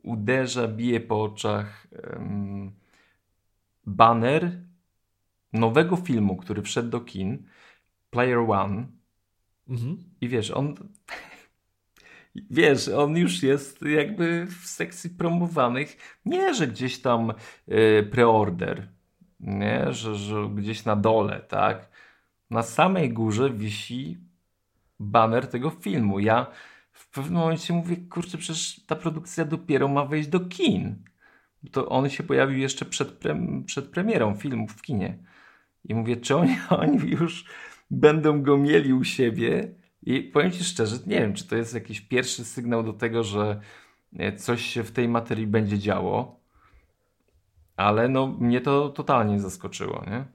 [0.03, 2.71] uderza, bije po oczach um,
[3.85, 4.63] banner
[5.53, 7.43] nowego filmu, który wszedł do kin,
[8.09, 8.87] Player One.
[9.69, 9.97] Mhm.
[10.21, 10.75] I wiesz, on.
[12.49, 16.17] Wiesz, on już jest jakby w sekcji promowanych.
[16.25, 17.33] Nie, że gdzieś tam
[17.67, 18.87] y, preorder,
[19.39, 21.89] nie, że, że gdzieś na dole, tak.
[22.49, 24.17] Na samej górze wisi
[24.99, 26.19] baner tego filmu.
[26.19, 26.47] Ja
[26.91, 31.03] w pewnym momencie mówię, kurczę, przecież ta produkcja dopiero ma wejść do kin.
[31.71, 35.17] To on się pojawił jeszcze przed, pre, przed premierą filmu w kinie.
[35.85, 37.45] I mówię, czy oni, oni już
[37.91, 39.75] będą go mieli u siebie?
[40.05, 43.59] I powiem Ci szczerze, nie wiem, czy to jest jakiś pierwszy sygnał do tego, że
[44.19, 46.39] e, coś się w tej materii będzie działo,
[47.75, 50.25] ale no mnie to totalnie zaskoczyło, nie?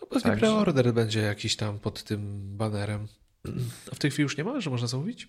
[0.00, 0.46] No pewnie Także...
[0.46, 2.20] preorder będzie jakiś tam pod tym
[2.56, 3.06] banerem.
[3.92, 5.28] A w tej chwili już nie ma, że można zamówić?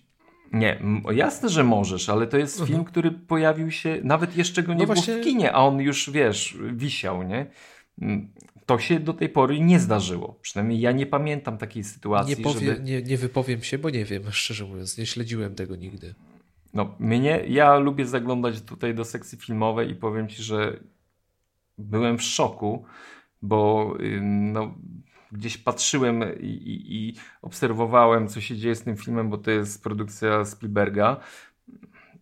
[0.52, 2.84] Nie, jasne, że możesz, ale to jest film, mhm.
[2.84, 5.16] który pojawił się, nawet jeszcze go nie no było właśnie...
[5.16, 7.46] w kinie, a on już, wiesz, wisiał, nie?
[8.68, 10.38] To się do tej pory nie zdarzyło.
[10.42, 12.36] Przynajmniej ja nie pamiętam takiej sytuacji.
[12.36, 12.82] Nie, powie, żeby...
[12.82, 16.14] nie, nie wypowiem się, bo nie wiem, szczerze mówiąc, nie śledziłem tego nigdy.
[16.74, 20.80] No, mnie, ja lubię zaglądać tutaj do sekcji filmowej i powiem ci, że
[21.78, 22.84] byłem w szoku,
[23.42, 24.74] bo no,
[25.32, 29.82] gdzieś patrzyłem i, i, i, obserwowałem, co się dzieje z tym filmem, bo to jest
[29.82, 31.20] produkcja Spielberga.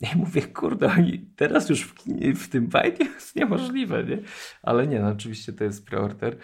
[0.01, 1.95] I mówię, kurde, oni teraz już w,
[2.35, 4.19] w tym bajdzie jest niemożliwe, nie?
[4.63, 6.37] Ale nie, no oczywiście to jest preorder.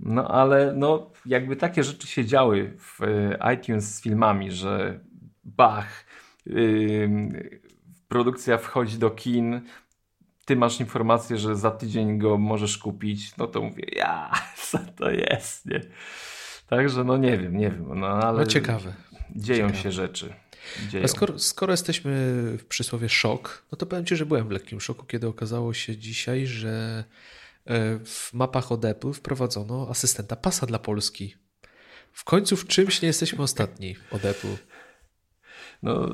[0.00, 5.00] No ale no, jakby takie rzeczy się działy w e, iTunes z filmami, że
[5.44, 6.04] bach,
[6.46, 7.50] yy,
[8.08, 9.60] produkcja wchodzi do kin,
[10.44, 14.30] ty masz informację, że za tydzień go możesz kupić, no to mówię, ja,
[14.68, 15.80] co to jest, nie?
[16.66, 18.38] Także no nie wiem, nie wiem, no ale...
[18.40, 18.92] No ciekawe.
[19.36, 19.82] Dzieją ciekawe.
[19.82, 20.34] się rzeczy.
[21.06, 22.10] Skoro, skoro, jesteśmy
[22.58, 25.96] w przysłowie szok, no to powiem Ci, że byłem w lekkim szoku, kiedy okazało się
[25.96, 27.04] dzisiaj, że
[27.64, 31.36] e, w mapach od Apple wprowadzono asystenta pasa dla Polski.
[32.12, 34.56] W końcu w czymś nie jesteśmy ostatni od Apple.
[35.82, 36.08] No,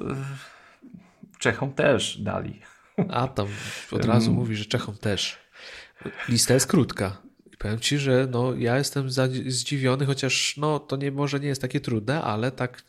[1.39, 2.61] Czechom też dali.
[3.11, 3.47] A tam
[3.91, 5.39] od razu mówi, że Czechom też.
[6.29, 7.23] Lista jest krótka.
[7.53, 9.11] I powiem Ci, że no, ja jestem
[9.47, 12.83] zdziwiony, chociaż no, to nie, może nie jest takie trudne, ale tak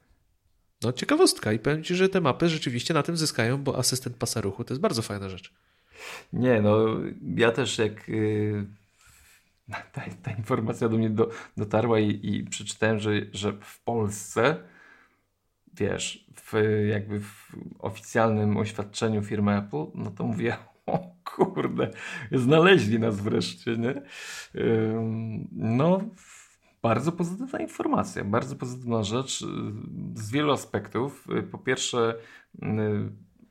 [0.83, 4.41] no ciekawostka i powiem Ci, że te mapy rzeczywiście na tym zyskają, bo asystent pasa
[4.41, 5.53] ruchu to jest bardzo fajna rzecz.
[6.33, 6.85] Nie, no
[7.35, 8.65] ja też jak y,
[9.93, 14.63] ta, ta informacja do mnie do, dotarła i, i przeczytałem, że, że w Polsce,
[15.73, 16.53] wiesz, w,
[16.89, 21.91] jakby w oficjalnym oświadczeniu firmy Apple, no to mówię, o kurde,
[22.31, 24.01] znaleźli nas wreszcie, nie?
[25.51, 26.01] No,
[26.81, 29.45] bardzo pozytywna informacja, bardzo pozytywna rzecz
[30.13, 31.27] z wielu aspektów.
[31.51, 32.15] Po pierwsze,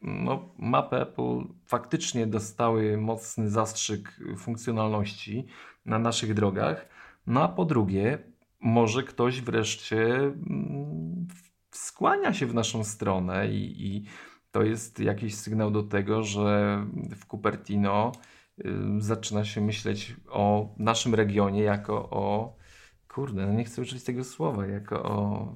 [0.02, 5.46] no, mapy Apple faktycznie dostały mocny zastrzyk funkcjonalności
[5.86, 6.88] na naszych drogach.
[7.26, 8.18] No a po drugie,
[8.60, 11.28] może ktoś wreszcie mm,
[11.70, 14.04] skłania się w naszą stronę i, i
[14.50, 16.78] to jest jakiś sygnał do tego, że
[17.16, 18.12] w Cupertino
[18.58, 18.64] y,
[18.98, 22.56] zaczyna się myśleć o naszym regionie jako o,
[23.08, 25.54] kurde, no nie chcę użyć tego słowa, jako o...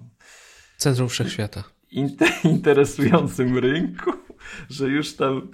[0.77, 1.65] Centrum Wszechświata.
[2.45, 4.12] interesującym rynku,
[4.71, 5.49] że już tam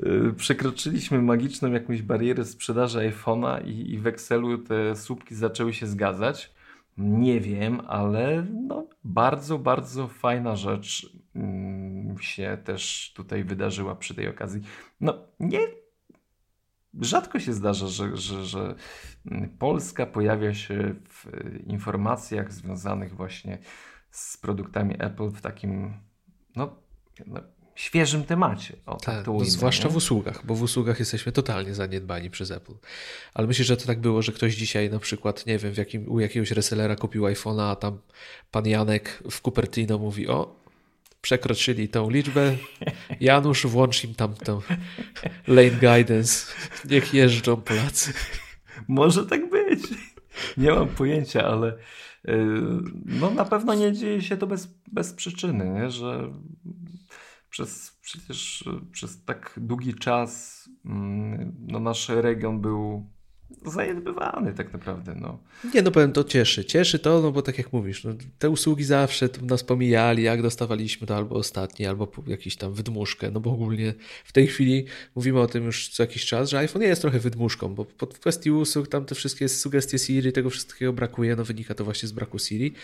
[0.00, 5.86] y, przekroczyliśmy magiczną jakąś barierę sprzedaży iPhone'a i, i w Excelu te słupki zaczęły się
[5.86, 6.52] zgadzać.
[6.98, 14.28] Nie wiem, ale no, bardzo, bardzo fajna rzecz mm, się też tutaj wydarzyła przy tej
[14.28, 14.62] okazji.
[15.00, 15.60] No, nie.
[17.00, 18.74] Rzadko się zdarza, że, że, że
[19.58, 21.26] Polska pojawia się w
[21.66, 23.58] informacjach związanych właśnie
[24.10, 25.94] z produktami Apple w takim
[26.56, 26.76] no,
[27.26, 27.40] no
[27.74, 28.76] świeżym temacie.
[28.86, 32.74] O, tak, tak no, zwłaszcza w usługach, bo w usługach jesteśmy totalnie zaniedbani przez Apple.
[33.34, 36.08] Ale myślę, że to tak było, że ktoś dzisiaj na przykład, nie wiem, w jakim,
[36.08, 37.98] u jakiegoś resellera kupił iPhone'a, a tam
[38.50, 40.56] pan Janek w Cupertino mówi, o,
[41.20, 42.56] przekroczyli tą liczbę,
[43.20, 44.60] Janusz, włącz im tam tą
[45.46, 46.46] lane guidance,
[46.90, 48.12] niech jeżdżą Polacy.
[48.88, 49.82] Może tak być.
[50.56, 51.76] Nie mam pojęcia, ale
[52.28, 52.38] y,
[53.04, 55.90] no na pewno nie dzieje się to bez, bez przyczyny, nie?
[55.90, 56.32] że
[57.50, 63.10] przez, przecież przez tak długi czas mm, no, nasz region był
[63.66, 65.14] zaniedbywany tak naprawdę.
[65.20, 65.38] No.
[65.74, 66.64] Nie, no powiem, to cieszy.
[66.64, 71.06] Cieszy to, no bo tak jak mówisz, no, te usługi zawsze nas pomijali, jak dostawaliśmy
[71.06, 74.84] to albo ostatnie, albo jakiś tam wydmuszkę, no bo ogólnie w tej chwili
[75.14, 78.50] mówimy o tym już co jakiś czas, że iPhone jest trochę wydmuszką, bo pod kwestii
[78.50, 82.38] usług tam te wszystkie sugestie Siri, tego wszystkiego brakuje, no wynika to właśnie z braku
[82.38, 82.74] Siri.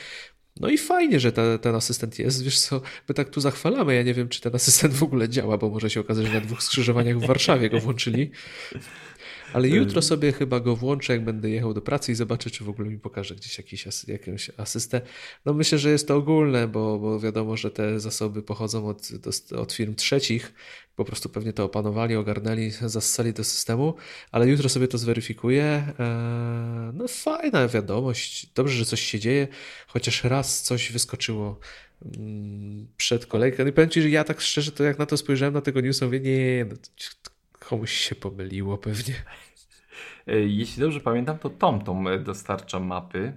[0.60, 2.44] No i fajnie, że ta, ten asystent jest.
[2.44, 3.94] Wiesz co, my tak tu zachwalamy.
[3.94, 6.40] Ja nie wiem, czy ten asystent w ogóle działa, bo może się okazać, że na
[6.40, 8.30] dwóch skrzyżowaniach w Warszawie go włączyli.
[9.52, 12.68] Ale jutro sobie chyba go włączę, jak będę jechał do pracy i zobaczę, czy w
[12.68, 15.00] ogóle mi pokaże gdzieś jakiś jakąś asystę.
[15.44, 19.08] No myślę, że jest to ogólne, bo, bo wiadomo, że te zasoby pochodzą od,
[19.56, 20.54] od firm trzecich.
[20.96, 23.94] Po prostu pewnie to opanowali, ogarnęli, zassali do systemu,
[24.32, 25.92] ale jutro sobie to zweryfikuję.
[25.98, 28.46] Eee, no fajna wiadomość.
[28.54, 29.48] Dobrze, że coś się dzieje,
[29.86, 31.58] chociaż raz coś wyskoczyło
[32.04, 33.62] mm, przed kolejką.
[33.62, 35.80] No I powiem Ci, że ja tak szczerze, to jak na to spojrzałem, na tego
[35.80, 36.76] newsa, mówię, nie, no,
[37.68, 39.14] Komuś się pomyliło pewnie.
[40.26, 43.36] E, jeśli dobrze pamiętam, to TomTom e, dostarcza mapy.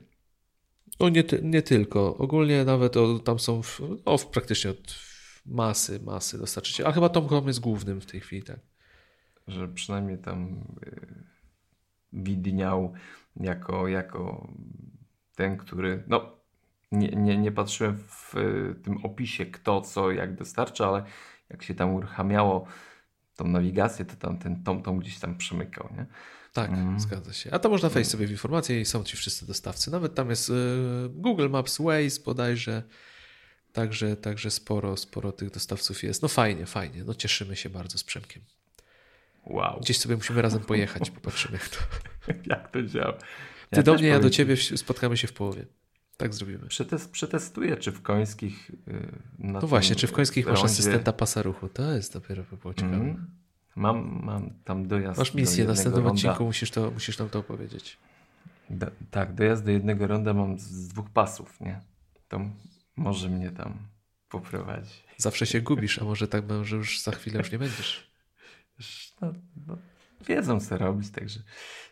[1.00, 2.18] No nie, nie tylko.
[2.18, 5.00] Ogólnie nawet o, tam są w, o, praktycznie od
[5.46, 6.88] masy, masy dostarczycie.
[6.88, 8.60] A chyba TomTom jest głównym w tej chwili, tak?
[9.48, 11.24] Że przynajmniej tam y,
[12.14, 12.94] widniał
[13.36, 14.48] jako, jako
[15.36, 16.36] ten, który no
[16.92, 18.36] nie, nie, nie patrzyłem w
[18.84, 21.04] tym opisie kto, co, jak dostarcza, ale
[21.50, 22.68] jak się tam uruchamiało
[23.44, 26.06] tą nawigację, to tam ten tom, tom gdzieś tam przemykał, nie?
[26.54, 27.00] Tak, mm.
[27.00, 27.52] zgadza się.
[27.52, 29.92] A to można wejść sobie w informacje i są ci wszyscy dostawcy.
[29.92, 30.54] Nawet tam jest y,
[31.10, 32.84] Google Maps, Waze bodajże.
[33.74, 36.22] Także, także sporo, sporo tych dostawców jest.
[36.22, 37.04] No fajnie, fajnie.
[37.04, 38.44] No cieszymy się bardzo z Przemkiem.
[39.46, 39.80] Wow.
[39.82, 41.78] Gdzieś sobie musimy razem pojechać, popatrzymy jak to.
[42.56, 43.14] jak to działa.
[43.14, 45.66] Ty ja do mnie, ja do ciebie, spotkamy się w połowie.
[46.22, 46.68] Tak zrobimy.
[46.68, 48.72] Przetest, przetestuję, czy w końskich.
[48.88, 51.70] Yy, no właśnie, czy w końskich masz asystenta pasa ruchu?
[51.70, 52.96] To jest dopiero by było ciekawe.
[52.96, 53.28] Mm.
[53.76, 55.20] Mam, mam tam dojazd.
[55.20, 56.30] Masz misję, do na następnym ronda.
[56.30, 57.98] odcinku musisz, to, musisz nam to opowiedzieć.
[58.70, 61.82] Do, tak, dojazd do jednego ronda mam z, z dwóch pasów, nie?
[62.28, 62.42] To
[62.96, 63.78] może mnie tam
[64.30, 64.96] poprowadzi.
[65.18, 68.12] Zawsze się gubisz, a może tak, że już za chwilę już nie będziesz.
[69.22, 69.34] No,
[69.68, 69.78] no,
[70.28, 71.40] wiedzą co robić, także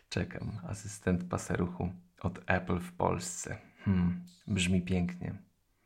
[0.08, 0.50] czekam.
[0.68, 3.58] Asystent pasa ruchu od Apple w Polsce.
[3.84, 5.34] Hmm, brzmi pięknie.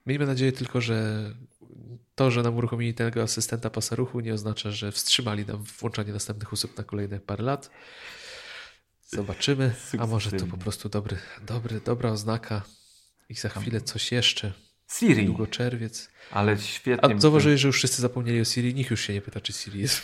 [0.06, 1.24] Miejmy nadzieję tylko, że
[2.14, 6.52] to, że nam uruchomili tego asystenta pasa ruchu nie oznacza, że wstrzymali nam włączanie następnych
[6.52, 7.70] usług na kolejne parę lat.
[9.06, 11.16] Zobaczymy, a może to po prostu dobry,
[11.46, 12.62] dobry, dobra oznaka
[13.28, 14.52] i za chwilę coś jeszcze.
[14.90, 15.26] Siri.
[15.26, 16.10] Długo czerwiec.
[16.30, 17.16] Ale świetnie.
[17.16, 18.74] A zauważyłeś, że już wszyscy zapomnieli o Siri.
[18.74, 20.02] Nikt już się nie pyta, czy Siri jest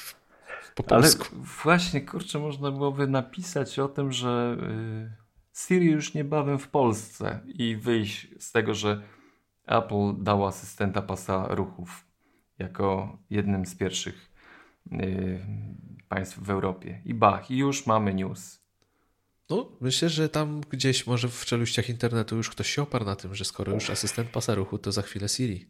[0.75, 1.27] po polsku.
[1.33, 4.57] Ale właśnie, kurczę, można byłoby napisać o tym, że...
[4.61, 5.21] Yy
[5.67, 9.03] Siri już niebawem w Polsce i wyjść z tego, że
[9.67, 12.05] Apple dało asystenta pasa ruchów
[12.59, 14.31] jako jednym z pierwszych
[14.91, 15.41] yy,
[16.09, 17.03] państw w Europie.
[17.05, 18.61] I bach, i już mamy news.
[19.51, 23.35] No, myślę, że tam gdzieś może w czeluściach internetu już ktoś się oparł na tym,
[23.35, 25.67] że skoro już asystent pasa ruchu, to za chwilę Siri.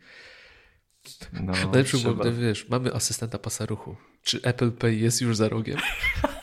[1.32, 3.96] No, Najlepszy było, gdy wiesz, mamy asystenta pasa ruchu.
[4.22, 5.78] Czy Apple Pay jest już za rogiem?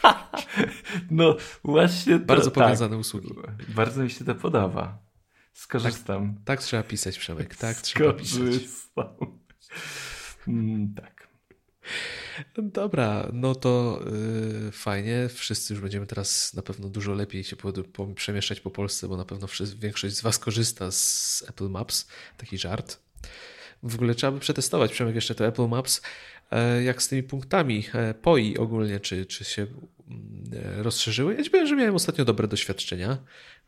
[1.12, 2.20] no właśnie.
[2.20, 2.53] To, Bardzo tak.
[2.53, 3.30] powiązane tak, usługi.
[3.68, 4.99] Bardzo mi się to podoba.
[5.53, 6.36] Skorzystam.
[6.36, 7.55] Tak, tak trzeba pisać, Przemek.
[7.55, 8.64] Tak trzeba pisać.
[10.47, 11.28] Mm, tak.
[12.58, 14.03] Dobra, no to
[14.66, 15.30] yy, fajnie.
[15.34, 19.18] Wszyscy już będziemy teraz na pewno dużo lepiej się po, po, przemieszczać po Polsce, bo
[19.18, 22.08] na pewno wszyscy, większość z Was korzysta z Apple Maps.
[22.38, 22.99] Taki żart.
[23.84, 26.01] W ogóle trzeba by przetestować, Przemek, jeszcze to Apple Maps,
[26.51, 29.68] e, jak z tymi punktami e, POI ogólnie, czy, czy się
[30.78, 31.36] rozszerzyły.
[31.36, 33.18] Ja ci powiem, że miałem ostatnio dobre doświadczenia,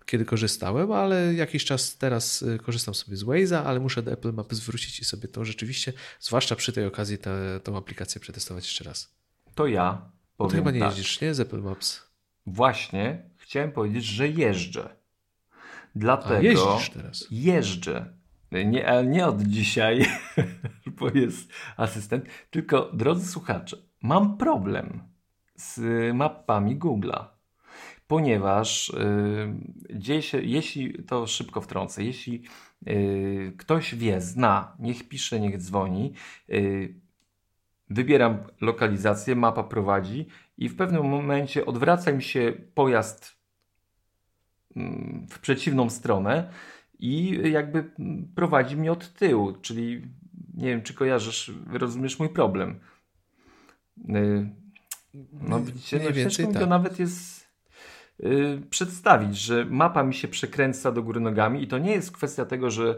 [0.05, 4.59] kiedy korzystałem, ale jakiś czas teraz korzystam sobie z Waze'a, ale muszę do Apple Maps
[4.59, 7.17] wrócić i sobie to rzeczywiście, zwłaszcza przy tej okazji,
[7.63, 9.15] tę aplikację przetestować jeszcze raz.
[9.55, 10.89] To ja powiem Ty chyba nie tak.
[10.89, 11.33] jeździsz, nie?
[11.33, 12.01] Z Apple Maps.
[12.45, 14.89] Właśnie, chciałem powiedzieć, że jeżdżę.
[15.95, 17.27] Dlatego A, jeździsz teraz.
[17.31, 18.13] jeżdżę.
[18.51, 20.05] Nie, ale nie od dzisiaj,
[20.99, 25.08] bo jest asystent, tylko drodzy słuchacze, mam problem
[25.59, 25.79] z
[26.15, 27.25] mapami Google'a,
[28.07, 28.93] ponieważ
[29.89, 32.43] yy, dzieje się, jeśli to szybko wtrącę, jeśli
[32.85, 36.13] yy, ktoś wie, zna, niech pisze, niech dzwoni,
[36.47, 36.93] yy,
[37.89, 43.35] wybieram lokalizację, mapa prowadzi i w pewnym momencie odwraca mi się pojazd
[44.75, 46.51] mm, w przeciwną stronę
[46.99, 47.91] i jakby
[48.35, 50.01] prowadzi mnie od tyłu, czyli
[50.53, 52.79] nie wiem, czy kojarzysz, rozumiesz mój problem.
[55.41, 56.59] No widzicie, no, więcej, tak.
[56.59, 57.47] to nawet jest
[58.19, 62.45] yy, przedstawić, że mapa mi się przekręca do góry nogami i to nie jest kwestia
[62.45, 62.97] tego, że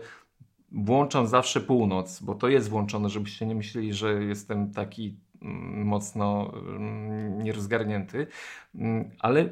[0.72, 6.53] włączam zawsze północ, bo to jest włączone, żebyście nie myśleli, że jestem taki mm, mocno
[6.53, 8.28] mm, nierozgarnięty,
[8.76, 9.49] mm, ale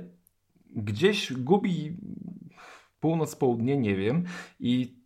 [0.76, 1.98] gdzieś gubi
[3.00, 4.24] północ, południe, nie wiem.
[4.60, 4.99] I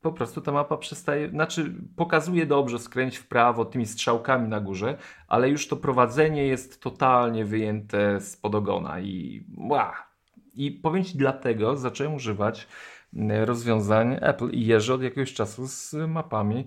[0.00, 4.98] po prostu ta mapa przestaje, znaczy pokazuje dobrze, skręć w prawo tymi strzałkami na górze,
[5.28, 10.10] ale już to prowadzenie jest totalnie wyjęte z podogona i ła.
[10.54, 12.68] I powiem Ci dlatego zacząłem używać
[13.14, 16.66] mm, rozwiązań Apple i jeżdżę od jakiegoś czasu z mapami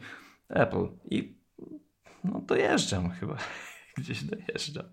[0.50, 1.36] Apple i
[2.24, 3.38] no dojeżdżam chyba,
[3.98, 4.86] gdzieś dojeżdżam.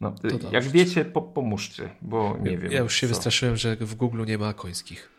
[0.00, 0.14] No,
[0.52, 2.72] jak wiecie, po, pomóżcie, bo nie ja, wiem.
[2.72, 3.14] Ja już się co.
[3.14, 5.10] wystraszyłem, że w Google nie ma końskich.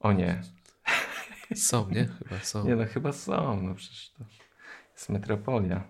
[0.00, 0.42] O nie.
[1.56, 2.04] Są, nie?
[2.04, 2.66] Chyba są.
[2.68, 3.62] Nie, no chyba są.
[3.62, 4.24] No przecież to
[4.94, 5.88] jest metropolia.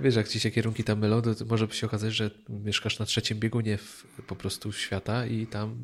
[0.00, 3.38] Wiesz, jak ci się kierunki tam mylą, to może się okazać, że mieszkasz na trzecim
[3.38, 5.76] biegunie w, po prostu świata i tam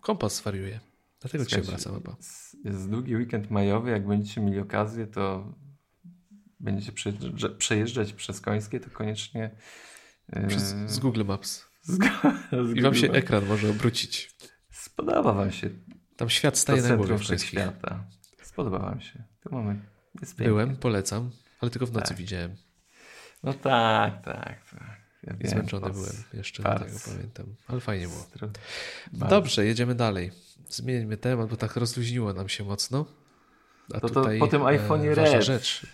[0.00, 0.80] kompas wariuje.
[1.20, 2.16] Dlatego ci się wraca mapa.
[2.64, 5.54] Jest długi weekend majowy, jak będziecie mieli okazję, to
[6.60, 6.92] będziecie
[7.58, 9.50] przejeżdżać przez Końskie, to koniecznie
[10.48, 11.64] przez, yy, z Google Maps.
[11.82, 11.98] Z,
[12.52, 13.18] z I wam się Maps.
[13.18, 14.34] ekran może obrócić.
[14.70, 15.70] Spodoba wam się.
[16.16, 18.04] Tam świat staje na głowie świata.
[18.56, 19.22] Spodoba wam się.
[19.42, 19.80] Tu mamy.
[20.38, 21.30] Byłem, polecam,
[21.60, 22.16] ale tylko w nocy tak.
[22.16, 22.56] widziałem.
[23.42, 25.00] No tak, tak, tak.
[25.22, 27.54] Ja zmęczony byłem jeszcze tego, pamiętam.
[27.66, 28.26] Ale fajnie było.
[29.12, 30.32] Dobrze, jedziemy dalej.
[30.68, 33.06] Zmieńmy temat, bo tak rozluźniło nam się mocno.
[33.94, 35.86] A to, tutaj to po tym iPhone'ie e, rzecz.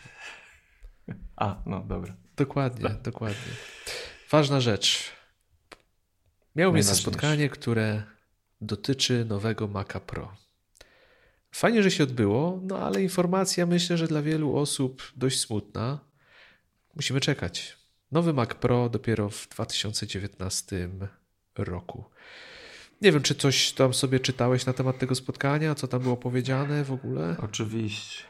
[1.36, 2.14] A, no dobra.
[2.36, 3.02] Dokładnie, tak.
[3.02, 3.52] dokładnie.
[4.30, 5.12] Ważna rzecz.
[6.56, 8.02] Miało miejsce spotkanie, które
[8.60, 10.42] dotyczy nowego Maca Pro.
[11.52, 16.00] Fajnie, że się odbyło, no ale informacja myślę, że dla wielu osób dość smutna.
[16.96, 17.78] Musimy czekać.
[18.12, 20.88] Nowy Mac Pro dopiero w 2019
[21.58, 22.04] roku.
[23.00, 26.84] Nie wiem, czy coś tam sobie czytałeś na temat tego spotkania, co tam było powiedziane
[26.84, 27.36] w ogóle?
[27.42, 28.24] Oczywiście.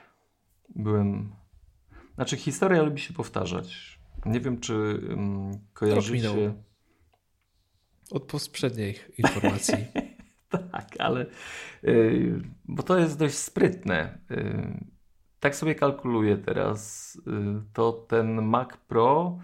[0.75, 1.33] Byłem.
[2.15, 3.99] Znaczy, historia lubi się powtarzać.
[4.27, 4.75] Nie wiem, czy
[5.09, 6.55] um, kojarzycie...
[8.11, 9.75] Od poprzedniej informacji.
[10.73, 11.27] tak, ale...
[11.83, 14.19] Yy, bo to jest dość sprytne.
[14.31, 14.85] Yy,
[15.41, 17.13] tak sobie kalkuluję teraz.
[17.27, 19.39] Yy, to ten Mac Pro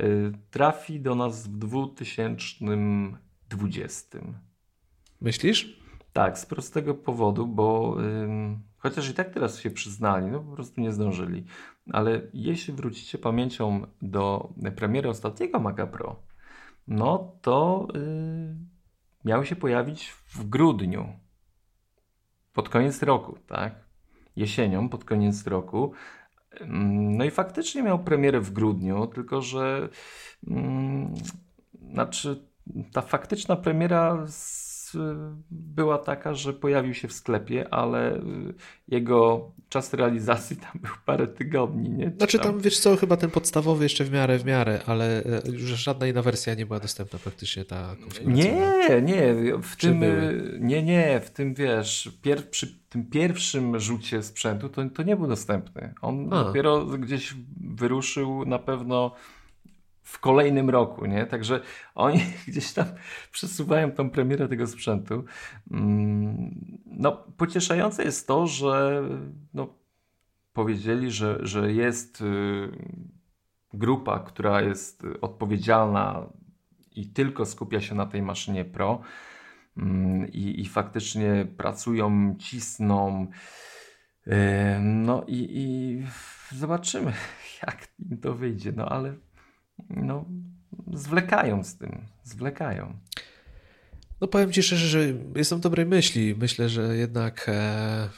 [0.00, 4.18] y, trafi do nas w 2020.
[5.20, 5.82] Myślisz?
[6.12, 7.96] Tak, z prostego powodu, bo
[8.78, 11.44] chociaż i tak teraz się przyznali, no po prostu nie zdążyli.
[11.92, 16.22] Ale jeśli wrócicie pamięcią do premiery ostatniego Maca Pro,
[16.88, 17.88] no to
[19.24, 21.18] miał się pojawić w grudniu,
[22.52, 23.74] pod koniec roku, tak?
[24.36, 25.92] Jesienią, pod koniec roku.
[26.68, 29.88] No i faktycznie miał premierę w grudniu, tylko że
[30.46, 30.56] yy,
[31.92, 32.48] znaczy
[32.92, 34.26] ta faktyczna premiera
[35.50, 38.20] była taka, że pojawił się w sklepie, ale y,
[38.88, 42.12] jego czas realizacji tam był parę tygodni, nie?
[42.16, 45.62] Znaczy tam, wiesz co, chyba ten podstawowy jeszcze w miarę, w miarę, ale e, już
[45.62, 50.04] żadna inna wersja nie była dostępna praktycznie ta Nie, nie, w tym,
[50.60, 55.26] nie, nie, w tym wiesz, pier, przy tym pierwszym rzucie sprzętu to, to nie był
[55.26, 55.94] dostępny.
[56.02, 56.44] On A.
[56.44, 59.14] dopiero gdzieś wyruszył na pewno
[60.02, 61.26] w kolejnym roku, nie?
[61.26, 61.60] Także
[61.94, 62.86] oni gdzieś tam
[63.32, 65.24] przesuwają tą premierę tego sprzętu.
[65.70, 69.02] Mm, no, pocieszające jest to, że
[69.54, 69.68] no,
[70.52, 72.24] powiedzieli, że, że jest y,
[73.74, 76.26] grupa, która jest odpowiedzialna
[76.96, 79.00] i tylko skupia się na tej maszynie Pro
[79.76, 83.26] mm, i, i faktycznie pracują, cisną.
[84.26, 84.32] Y,
[84.80, 86.02] no i, i
[86.56, 87.12] zobaczymy,
[87.66, 88.72] jak im to wyjdzie.
[88.76, 89.14] No ale
[89.90, 90.24] no,
[90.92, 92.98] zwlekają z tym, zwlekają.
[94.20, 96.34] No powiem Ci szczerze, że jestem dobrej myśli.
[96.38, 98.08] Myślę, że jednak e,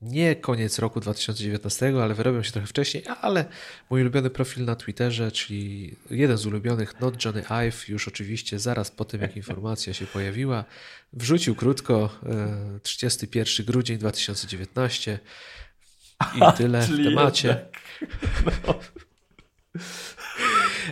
[0.00, 3.44] nie koniec roku 2019, ale wyrobią się trochę wcześniej, ale
[3.90, 8.90] mój ulubiony profil na Twitterze, czyli jeden z ulubionych, Not Johnny Ive, już oczywiście zaraz
[8.90, 10.64] po tym, jak informacja się pojawiła,
[11.12, 12.10] wrzucił krótko
[12.76, 15.18] e, 31 grudzień 2019
[16.36, 17.56] i A, tyle w temacie.
[18.66, 18.80] No.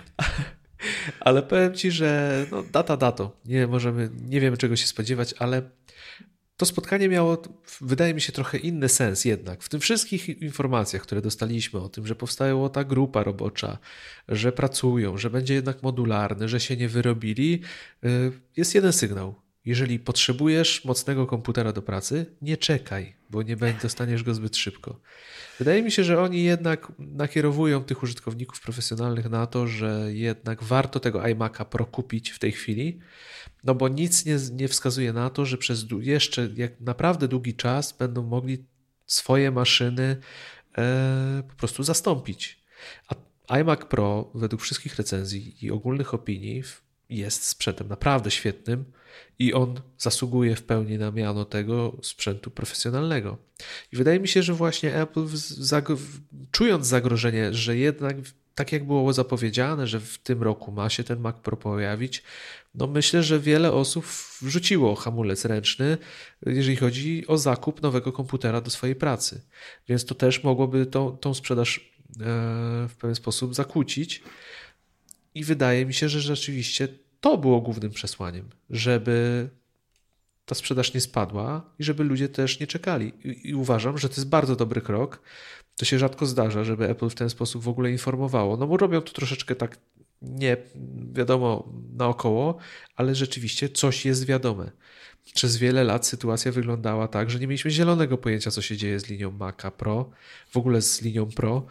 [1.20, 3.30] Ale powiem ci, że no, data.
[3.44, 5.62] Nie możemy, nie wiemy czego się spodziewać, ale
[6.56, 7.42] to spotkanie miało,
[7.80, 9.62] wydaje mi się, trochę inny sens jednak.
[9.62, 13.78] W tym wszystkich informacjach, które dostaliśmy o tym, że powstała ta grupa robocza,
[14.28, 17.62] że pracują, że będzie jednak modularny, że się nie wyrobili,
[18.04, 19.45] y, jest jeden sygnał.
[19.66, 25.00] Jeżeli potrzebujesz mocnego komputera do pracy, nie czekaj, bo nie dostaniesz go zbyt szybko.
[25.58, 31.00] Wydaje mi się, że oni jednak nakierowują tych użytkowników profesjonalnych na to, że jednak warto
[31.00, 32.98] tego iMac'a Pro kupić w tej chwili,
[33.64, 37.92] no bo nic nie, nie wskazuje na to, że przez jeszcze jak naprawdę długi czas
[37.92, 38.64] będą mogli
[39.06, 40.16] swoje maszyny
[40.78, 42.62] e, po prostu zastąpić.
[43.08, 43.14] A
[43.58, 46.62] iMac Pro według wszystkich recenzji i ogólnych opinii
[47.08, 48.84] jest sprzętem naprawdę świetnym
[49.38, 53.38] i on zasługuje w pełni na miano tego sprzętu profesjonalnego.
[53.92, 55.26] I wydaje mi się, że właśnie Apple,
[56.50, 58.16] czując zagrożenie, że jednak
[58.54, 62.22] tak jak było zapowiedziane, że w tym roku ma się ten Mac Pro pojawić,
[62.74, 64.06] no myślę, że wiele osób
[64.42, 65.98] wrzuciło hamulec ręczny,
[66.46, 69.42] jeżeli chodzi o zakup nowego komputera do swojej pracy.
[69.88, 71.82] Więc to też mogłoby tą, tą sprzedaż e,
[72.88, 74.22] w pewien sposób zakłócić.
[75.34, 76.88] I wydaje mi się, że rzeczywiście
[77.20, 79.48] to było głównym przesłaniem, żeby
[80.46, 83.12] ta sprzedaż nie spadła i żeby ludzie też nie czekali.
[83.24, 85.22] I, I, uważam, że to jest bardzo dobry krok.
[85.76, 88.56] To się rzadko zdarza, żeby Apple w ten sposób w ogóle informowało.
[88.56, 89.78] No bo robią to troszeczkę tak
[90.22, 90.56] nie
[91.12, 92.58] wiadomo naokoło,
[92.96, 94.70] ale rzeczywiście coś jest wiadome.
[95.34, 99.08] Przez wiele lat sytuacja wyglądała tak, że nie mieliśmy zielonego pojęcia, co się dzieje z
[99.08, 100.10] linią Maca Pro,
[100.50, 101.66] w ogóle z linią Pro.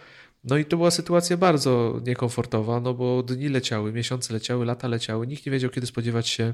[0.45, 5.27] No i to była sytuacja bardzo niekomfortowa, no bo dni leciały, miesiące leciały, lata leciały,
[5.27, 6.53] nikt nie wiedział, kiedy spodziewać się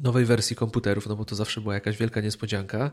[0.00, 2.90] nowej wersji komputerów, no bo to zawsze była jakaś wielka niespodzianka.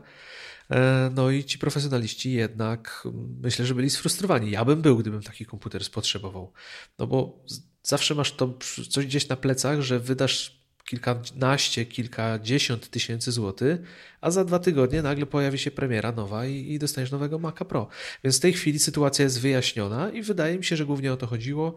[0.70, 3.08] E, no i ci profesjonaliści jednak
[3.42, 4.50] myślę, że byli sfrustrowani.
[4.50, 6.52] Ja bym był, gdybym taki komputer spotrzebował.
[6.98, 7.44] No bo
[7.82, 8.58] zawsze masz to
[8.90, 13.80] coś gdzieś na plecach, że wydasz kilkanaście, kilkadziesiąt tysięcy złotych,
[14.20, 17.88] a za dwa tygodnie nagle pojawi się premiera nowa i, i dostaniesz nowego Maca Pro.
[18.24, 21.26] Więc w tej chwili sytuacja jest wyjaśniona i wydaje mi się, że głównie o to
[21.26, 21.74] chodziło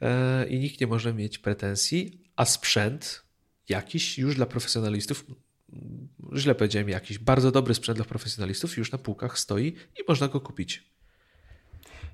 [0.00, 3.22] e, i nikt nie może mieć pretensji, a sprzęt
[3.68, 5.24] jakiś już dla profesjonalistów,
[6.36, 10.40] źle powiedziałem jakiś, bardzo dobry sprzęt dla profesjonalistów już na półkach stoi i można go
[10.40, 10.90] kupić.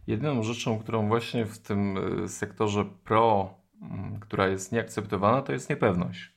[0.07, 3.55] Jedyną rzeczą, którą właśnie w tym e, sektorze Pro,
[4.21, 6.32] która jest nieakceptowana, to jest niepewność.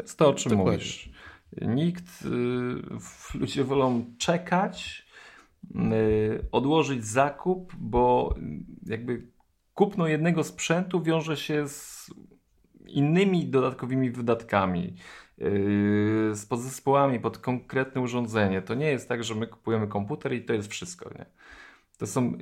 [0.00, 0.72] To jest to, o czym Dokładnie.
[0.72, 1.10] mówisz.
[1.60, 2.22] Nikt,
[3.34, 5.06] y, ludzie wolą czekać,
[5.74, 8.34] y, odłożyć zakup, bo
[8.86, 9.26] jakby
[9.74, 12.10] kupno jednego sprzętu wiąże się z
[12.86, 14.94] innymi dodatkowymi wydatkami,
[15.38, 18.62] y, z podzespołami pod konkretne urządzenie.
[18.62, 21.10] To nie jest tak, że my kupujemy komputer i to jest wszystko.
[21.14, 21.26] Nie?
[22.00, 22.38] To są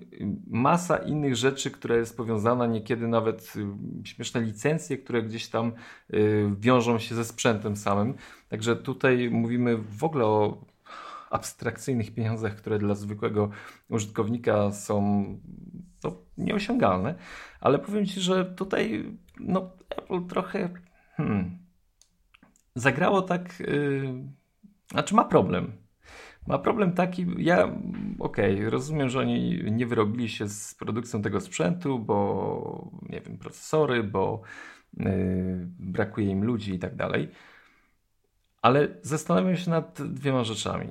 [0.47, 5.73] masa innych rzeczy, która jest powiązana, niekiedy nawet y, śmieszne licencje, które gdzieś tam
[6.15, 8.15] y, wiążą się ze sprzętem samym.
[8.49, 10.65] Także tutaj mówimy w ogóle o
[11.31, 13.51] abstrakcyjnych pieniądzach, które dla zwykłego
[13.89, 15.25] użytkownika są
[16.05, 17.15] no, nieosiągalne.
[17.61, 19.05] Ale powiem Ci, że tutaj
[19.41, 20.69] no, Apple trochę
[21.17, 21.59] hmm,
[22.75, 24.15] zagrało tak, yy,
[24.91, 25.88] znaczy ma problem
[26.49, 27.65] ma problem taki, ja
[28.19, 33.39] okej, okay, rozumiem, że oni nie wyrobili się z produkcją tego sprzętu, bo nie wiem,
[33.39, 34.43] procesory, bo
[34.97, 35.07] yy,
[35.79, 37.29] brakuje im ludzi i tak dalej.
[38.63, 40.89] Ale zastanawiam się nad dwiema rzeczami.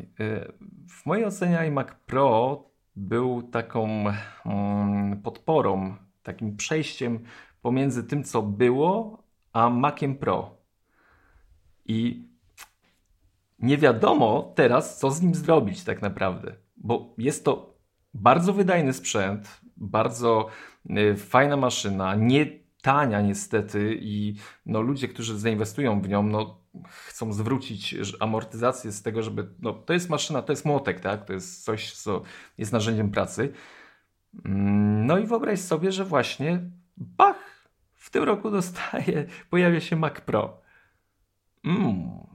[0.89, 2.63] W mojej ocenie iMac Pro
[2.95, 4.05] był taką
[4.45, 7.19] mm, podporą, takim przejściem
[7.61, 10.57] pomiędzy tym, co było, a Maciem Pro.
[11.85, 12.26] I
[13.59, 17.77] nie wiadomo teraz, co z nim zrobić tak naprawdę, bo jest to
[18.13, 20.47] bardzo wydajny sprzęt, bardzo
[20.89, 22.45] y, fajna maszyna, nie
[22.81, 24.35] tania niestety i
[24.65, 29.93] no, ludzie, którzy zainwestują w nią, no, chcą zwrócić amortyzację z tego, żeby, no, to
[29.93, 31.25] jest maszyna, to jest młotek, tak?
[31.25, 32.21] To jest coś, co
[32.57, 33.53] jest narzędziem pracy.
[34.45, 40.21] Mm, no i wyobraź sobie, że właśnie bach, w tym roku dostaje, pojawia się Mac
[40.21, 40.61] Pro.
[41.65, 42.27] Mm,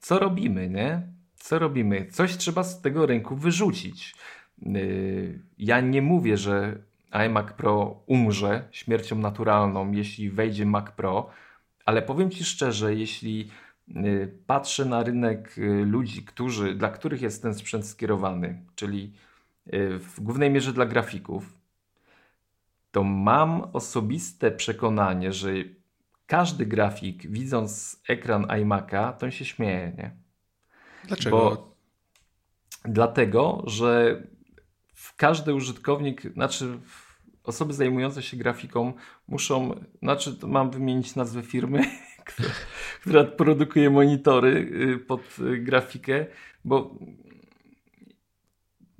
[0.00, 1.02] co robimy, nie?
[1.34, 2.06] Co robimy?
[2.10, 4.14] Coś trzeba z tego rynku wyrzucić.
[4.62, 6.78] Yy, ja nie mówię, że
[7.26, 11.30] iMac Pro umrze śmiercią naturalną, jeśli wejdzie Mac Pro,
[11.84, 13.50] ale powiem Ci szczerze, jeśli
[13.88, 19.12] yy, patrzę na rynek yy, ludzi, którzy, dla których jest ten sprzęt skierowany, czyli
[19.98, 21.54] w głównej mierze dla grafików,
[22.90, 25.50] to mam osobiste przekonanie, że
[26.30, 30.16] każdy grafik, widząc ekran iMac'a, to się śmieje, nie?
[31.04, 31.36] Dlaczego?
[31.36, 31.76] Bo,
[32.84, 34.22] dlatego, że
[35.16, 36.78] każdy użytkownik, znaczy
[37.44, 38.92] osoby zajmujące się grafiką
[39.28, 41.82] muszą, znaczy mam wymienić nazwę firmy,
[42.26, 42.50] która,
[43.00, 46.26] która produkuje monitory y, pod y, grafikę,
[46.64, 46.98] bo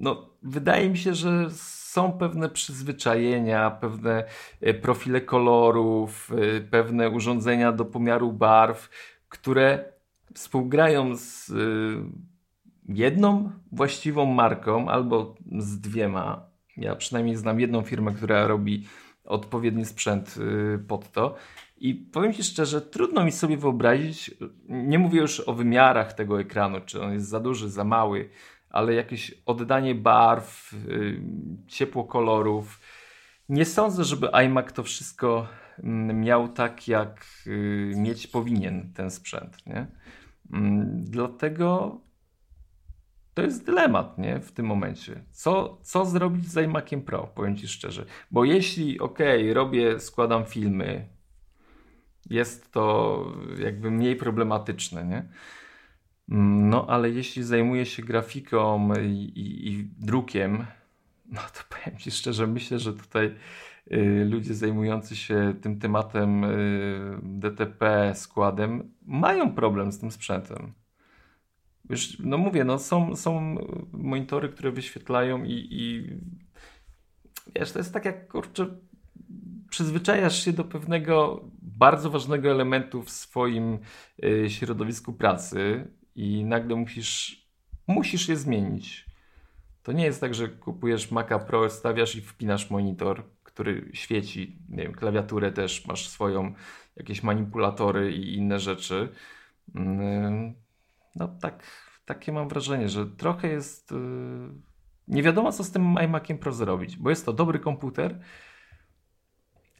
[0.00, 1.50] no, wydaje mi się, że
[1.90, 4.24] są pewne przyzwyczajenia, pewne
[4.60, 8.88] e, profile kolorów, e, pewne urządzenia do pomiaru barw,
[9.28, 9.84] które
[10.34, 11.54] współgrają z e,
[12.88, 16.50] jedną właściwą marką albo z dwiema.
[16.76, 18.86] Ja przynajmniej znam jedną firmę, która robi
[19.24, 20.34] odpowiedni sprzęt
[20.88, 21.34] pod to.
[21.76, 24.30] I powiem Ci szczerze, trudno mi sobie wyobrazić,
[24.68, 28.30] nie mówię już o wymiarach tego ekranu, czy on jest za duży, za mały,
[28.70, 31.20] ale jakieś oddanie barw, yy,
[31.66, 32.80] ciepło kolorów.
[33.48, 35.48] Nie sądzę, żeby iMac to wszystko
[35.78, 39.66] mm, miał tak, jak yy, mieć powinien ten sprzęt.
[39.66, 39.86] Nie?
[40.52, 42.00] Mm, dlatego
[43.34, 44.40] to jest dylemat nie?
[44.40, 45.24] w tym momencie.
[45.30, 48.04] Co, co zrobić z iMaciem Pro, powiem Ci szczerze.
[48.30, 49.18] Bo jeśli, ok,
[49.52, 51.08] robię, składam filmy,
[52.30, 53.24] jest to
[53.58, 55.28] jakby mniej problematyczne, nie?
[56.30, 60.66] No, ale jeśli zajmuje się grafiką i, i, i drukiem,
[61.32, 63.34] no to powiem Ci szczerze, myślę, że tutaj
[63.92, 70.72] y, ludzie zajmujący się tym tematem y, DTP składem mają problem z tym sprzętem.
[71.88, 73.56] Już, no mówię, no są, są
[73.92, 76.10] monitory, które wyświetlają i, i
[77.54, 78.66] wiesz, to jest tak jak, kurczę,
[79.70, 83.78] przyzwyczajasz się do pewnego bardzo ważnego elementu w swoim
[84.24, 85.90] y, środowisku pracy
[86.20, 87.46] i nagle musisz,
[87.86, 89.06] musisz je zmienić.
[89.82, 94.58] To nie jest tak, że kupujesz Maca Pro, stawiasz i wpinasz monitor, który świeci.
[94.68, 96.54] Nie wiem, klawiaturę też masz swoją,
[96.96, 99.08] jakieś manipulatory i inne rzeczy.
[99.74, 100.54] Mm,
[101.16, 101.62] no tak,
[102.04, 103.92] takie mam wrażenie, że trochę jest.
[103.92, 103.96] Y,
[105.08, 108.20] nie wiadomo, co z tym iMaciem Pro zrobić, bo jest to dobry komputer,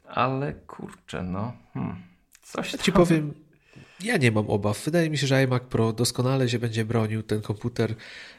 [0.04, 1.52] ale kurczę, no.
[1.74, 1.96] Hmm,
[2.42, 2.80] coś tam...
[2.80, 3.34] Ci powiem,
[4.02, 4.84] ja nie mam obaw.
[4.84, 7.22] Wydaje mi się, że iMac Pro doskonale się będzie bronił.
[7.22, 7.94] Ten komputer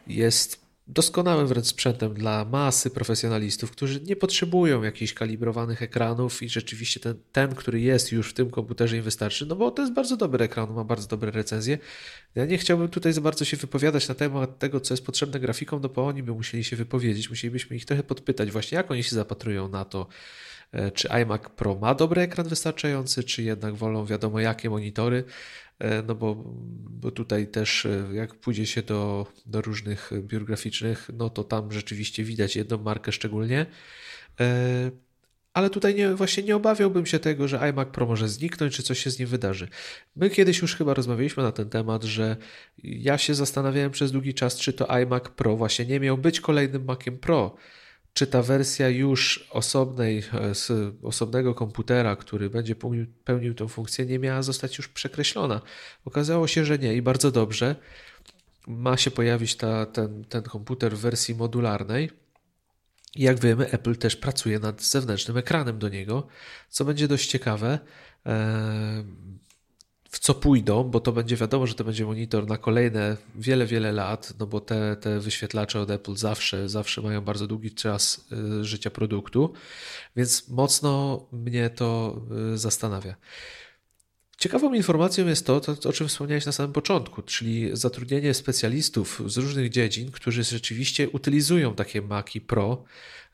[0.07, 6.99] jest doskonałym wręcz sprzętem dla masy profesjonalistów, którzy nie potrzebują jakichś kalibrowanych ekranów i rzeczywiście
[6.99, 10.17] ten, ten, który jest już w tym komputerze im wystarczy, no bo to jest bardzo
[10.17, 11.77] dobry ekran, ma bardzo dobre recenzje.
[12.35, 15.81] Ja nie chciałbym tutaj za bardzo się wypowiadać na temat tego, co jest potrzebne grafikom,
[15.81, 19.15] no bo oni by musieli się wypowiedzieć, musielibyśmy ich trochę podpytać właśnie, jak oni się
[19.15, 20.07] zapatrują na to,
[20.93, 25.23] czy iMac Pro ma dobry ekran wystarczający, czy jednak wolą wiadomo jakie monitory,
[25.79, 26.43] e, no bo,
[26.89, 31.71] bo tutaj też e, jak pójdzie się do, do różnych biur graficznych, no to tam
[31.71, 33.65] rzeczywiście widać jedną markę szczególnie.
[35.53, 38.99] Ale tutaj nie, właśnie nie obawiałbym się tego, że iMac Pro może zniknąć, czy coś
[38.99, 39.67] się z nim wydarzy.
[40.15, 42.37] My kiedyś już chyba rozmawialiśmy na ten temat, że
[42.83, 46.85] ja się zastanawiałem przez długi czas, czy to iMac Pro właśnie nie miał być kolejnym
[46.85, 47.55] Maciem Pro,
[48.13, 50.71] czy ta wersja już osobnej, e, z
[51.03, 55.61] osobnego komputera, który będzie pełnił, pełnił tę funkcję, nie miała zostać już przekreślona.
[56.05, 57.75] Okazało się, że nie i bardzo dobrze.
[58.67, 62.09] Ma się pojawić ta, ten, ten komputer w wersji modularnej.
[63.15, 66.27] Jak wiemy, Apple też pracuje nad zewnętrznym ekranem do niego,
[66.69, 67.79] co będzie dość ciekawe.
[70.11, 73.91] W co pójdą, bo to będzie wiadomo, że to będzie monitor na kolejne wiele, wiele
[73.91, 78.27] lat, no bo te, te wyświetlacze od Apple zawsze, zawsze mają bardzo długi czas
[78.61, 79.53] y, życia produktu,
[80.15, 82.21] więc mocno mnie to
[82.53, 83.15] y, zastanawia.
[84.37, 89.37] Ciekawą informacją jest to, to, o czym wspomniałeś na samym początku, czyli zatrudnienie specjalistów z
[89.37, 92.83] różnych dziedzin, którzy rzeczywiście utylizują takie Maki Pro,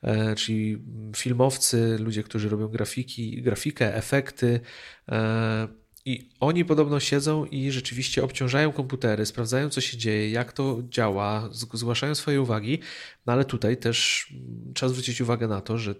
[0.02, 0.78] e, czyli
[1.16, 4.60] filmowcy, ludzie, którzy robią grafiki, grafikę, efekty,
[5.08, 5.68] e,
[6.04, 11.48] i oni podobno siedzą i rzeczywiście obciążają komputery, sprawdzają, co się dzieje, jak to działa,
[11.52, 12.78] zgłaszają swoje uwagi,
[13.26, 14.26] no ale tutaj też
[14.74, 15.94] trzeba zwrócić uwagę na to, że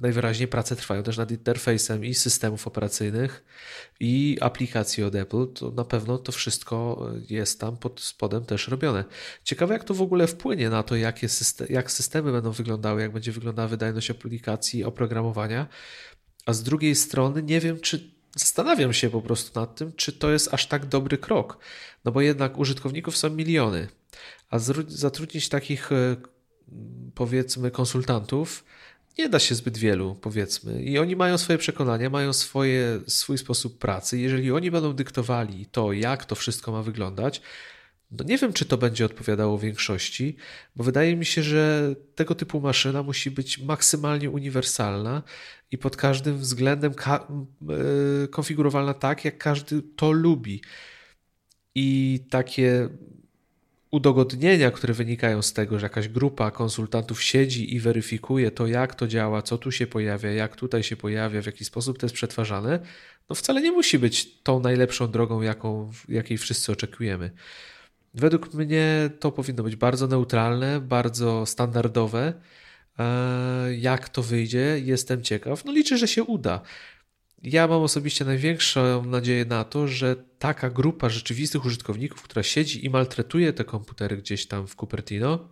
[0.00, 3.44] najwyraźniej prace trwają też nad interfejsem i systemów operacyjnych,
[4.00, 5.52] i aplikacji od Apple.
[5.54, 9.04] To na pewno to wszystko jest tam pod spodem też robione.
[9.44, 11.28] Ciekawe, jak to w ogóle wpłynie na to, jakie
[11.70, 15.66] jak systemy będą wyglądały, jak będzie wyglądała wydajność aplikacji, oprogramowania.
[16.46, 20.30] A z drugiej strony nie wiem, czy zastanawiam się po prostu nad tym, czy to
[20.30, 21.58] jest aż tak dobry krok.
[22.04, 23.88] No bo jednak użytkowników są miliony,
[24.50, 24.58] a
[24.88, 26.16] zatrudnić takich e,
[27.14, 28.64] powiedzmy konsultantów
[29.18, 30.82] nie da się zbyt wielu, powiedzmy.
[30.82, 34.18] I oni mają swoje przekonania, mają swoje, swój sposób pracy.
[34.18, 37.42] Jeżeli oni będą dyktowali to, jak to wszystko ma wyglądać,
[38.10, 40.36] no nie wiem, czy to będzie odpowiadało większości,
[40.76, 45.22] bo wydaje mi się, że tego typu maszyna musi być maksymalnie uniwersalna
[45.70, 50.62] i pod każdym względem e, konfigurowalna tak, jak każdy to lubi.
[51.74, 52.88] I takie
[53.90, 59.06] udogodnienia, które wynikają z tego, że jakaś grupa konsultantów siedzi i weryfikuje to, jak to
[59.06, 62.80] działa, co tu się pojawia, jak tutaj się pojawia, w jaki sposób to jest przetwarzane,
[63.28, 67.30] no wcale nie musi być tą najlepszą drogą, jaką, jakiej wszyscy oczekujemy.
[68.14, 72.32] Według mnie to powinno być bardzo neutralne, bardzo standardowe.
[72.98, 75.64] E, jak to wyjdzie, jestem ciekaw.
[75.64, 76.60] No liczę, że się uda.
[77.42, 82.90] Ja mam osobiście największą nadzieję na to, że taka grupa rzeczywistych użytkowników, która siedzi i
[82.90, 85.48] maltretuje te komputery gdzieś tam w Cupertino,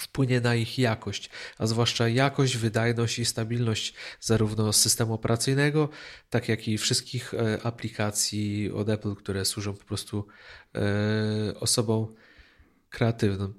[0.00, 5.88] wpłynie na ich jakość, a zwłaszcza jakość, wydajność i stabilność zarówno systemu operacyjnego,
[6.30, 10.26] tak jak i wszystkich e, aplikacji od Apple, które służą po prostu
[10.74, 10.80] e,
[11.60, 12.14] osobom
[12.90, 13.54] kreatywnym.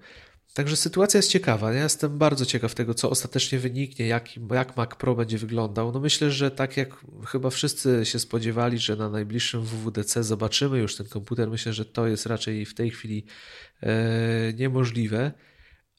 [0.54, 1.74] Także sytuacja jest ciekawa.
[1.74, 5.92] Ja jestem bardzo ciekaw tego, co ostatecznie wyniknie, jak, jak Mac Pro będzie wyglądał.
[5.92, 10.96] No myślę, że tak jak chyba wszyscy się spodziewali, że na najbliższym WWDC zobaczymy już
[10.96, 13.26] ten komputer, myślę, że to jest raczej w tej chwili
[13.84, 15.32] e, niemożliwe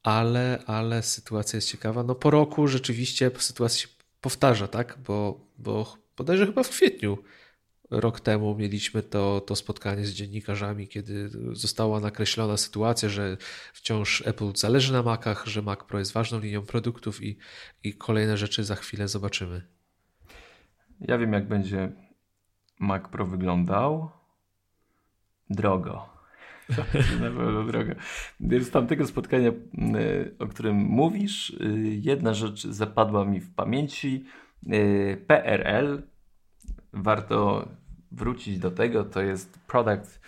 [0.02, 2.02] ale, ale sytuacja jest ciekawa.
[2.02, 3.88] No po roku rzeczywiście sytuacja się
[4.20, 4.98] powtarza, tak?
[5.06, 7.18] Bo, bo bodajże chyba w kwietniu
[7.90, 13.36] rok temu mieliśmy to, to spotkanie z dziennikarzami, kiedy została nakreślona sytuacja, że
[13.72, 17.38] wciąż Apple zależy na Macach, że Mac Pro jest ważną linią produktów i,
[17.84, 19.62] i kolejne rzeczy za chwilę zobaczymy.
[21.00, 21.92] Ja wiem, jak będzie
[22.80, 24.10] Mac Pro wyglądał.
[25.50, 26.19] Drogo.
[27.20, 27.94] na pewno droga.
[28.40, 31.56] Z tamtego spotkania, y, o którym mówisz, y,
[32.02, 34.24] jedna rzecz zapadła mi w pamięci.
[34.72, 36.02] Y, PRL,
[36.92, 37.68] warto
[38.12, 40.20] wrócić do tego, to jest Product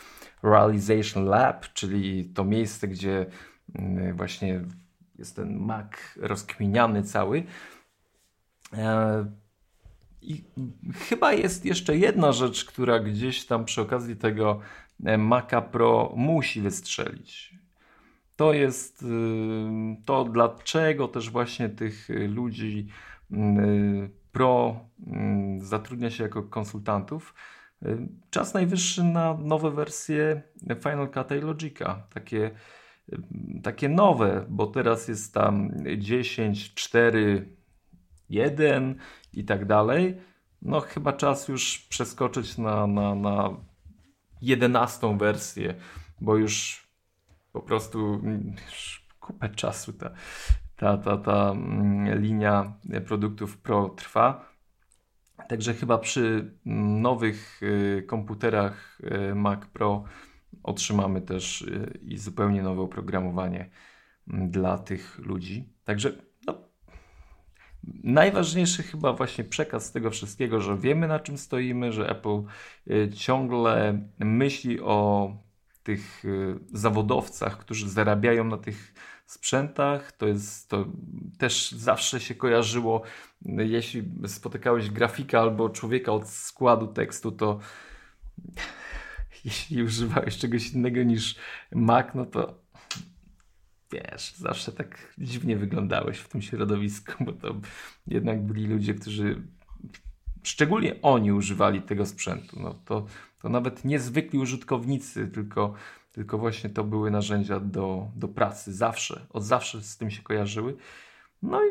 [0.42, 3.26] Realization Lab, czyli to miejsce, gdzie
[4.14, 4.60] właśnie
[5.18, 7.44] jest ten Mac rozkminiany cały.
[8.72, 9.26] E,
[10.22, 10.44] I
[11.08, 14.60] chyba jest jeszcze jedna rzecz, która gdzieś tam przy okazji tego
[15.18, 17.54] Maca Pro musi wystrzelić.
[18.36, 19.06] To jest y,
[20.04, 22.88] to, dlaczego też właśnie tych ludzi
[23.32, 23.36] y,
[24.32, 27.34] pro y, zatrudnia się jako konsultantów.
[28.30, 30.42] Czas najwyższy na nowe wersje
[30.82, 32.02] Final Cut i Logica.
[32.14, 32.50] Takie,
[33.62, 37.56] takie nowe, bo teraz jest tam 10, 4,
[38.30, 38.94] 1
[39.32, 40.16] i tak dalej.
[40.62, 43.50] No chyba czas już przeskoczyć na, na, na
[44.42, 45.74] jedenastą wersję,
[46.20, 46.86] bo już
[47.52, 48.20] po prostu
[48.70, 50.10] już kupę czasu ta,
[50.76, 52.72] ta, ta, ta mm, linia
[53.06, 54.52] produktów Pro trwa.
[55.48, 56.54] Także chyba przy
[57.00, 58.98] nowych y, komputerach
[59.30, 60.04] y, Mac Pro
[60.62, 63.70] otrzymamy też y, i zupełnie nowe oprogramowanie
[64.28, 65.68] mm, dla tych ludzi.
[65.84, 66.12] Także
[68.04, 72.42] Najważniejszy chyba właśnie przekaz tego wszystkiego, że wiemy na czym stoimy, że Apple
[72.90, 75.30] y, ciągle myśli o
[75.82, 78.94] tych y, zawodowcach, którzy zarabiają na tych
[79.26, 80.12] sprzętach.
[80.12, 80.84] To jest to
[81.38, 83.02] też zawsze się kojarzyło,
[83.46, 87.58] jeśli spotykałeś grafika albo człowieka od składu tekstu, to
[89.44, 91.36] jeśli używałeś czegoś innego niż
[91.72, 92.61] Mac, no to
[93.92, 97.54] wiesz, zawsze tak dziwnie wyglądałeś w tym środowisku, bo to
[98.06, 99.42] jednak byli ludzie, którzy
[100.42, 102.60] szczególnie oni używali tego sprzętu.
[102.60, 103.06] No to,
[103.42, 105.74] to nawet niezwykli użytkownicy, tylko,
[106.12, 108.72] tylko właśnie to były narzędzia do, do pracy.
[108.72, 110.76] Zawsze, od zawsze z tym się kojarzyły.
[111.42, 111.68] No i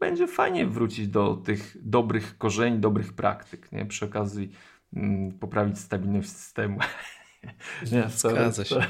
[0.00, 3.72] będzie fajnie wrócić do tych dobrych korzeni, dobrych praktyk.
[3.72, 3.86] Nie?
[3.86, 4.52] Przy okazji
[4.96, 6.78] mm, poprawić stabilność systemu.
[7.92, 8.74] Nie, Zgadza się.
[8.74, 8.82] To,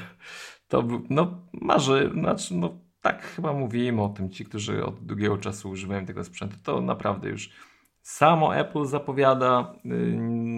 [0.73, 5.71] to, no, marzy, znaczy, no, tak chyba mówimy o tym, ci, którzy od długiego czasu
[5.71, 7.51] używają tego sprzętu, to naprawdę już
[8.03, 9.89] samo Apple zapowiada, y,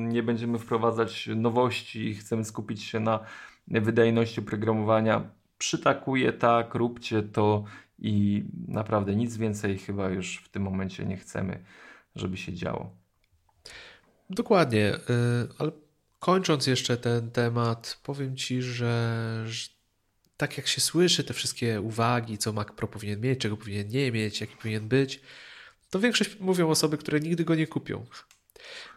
[0.09, 3.21] nie będziemy wprowadzać nowości, chcemy skupić się na
[3.69, 5.31] wydajności oprogramowania.
[5.59, 7.65] Przytakuje tak, róbcie to
[7.99, 11.65] i naprawdę nic więcej chyba już w tym momencie nie chcemy,
[12.17, 12.91] żeby się działo.
[14.31, 14.99] Dokładnie, y,
[15.59, 15.73] ale
[16.19, 19.74] kończąc jeszcze ten temat, powiem Ci, że, że
[20.37, 24.13] tak jak się słyszy te wszystkie uwagi, co Mac Pro powinien mieć, czego powinien nie
[24.13, 25.21] mieć, jaki powinien być,
[25.91, 28.07] to większość mówią osoby, które nigdy go nie kupią.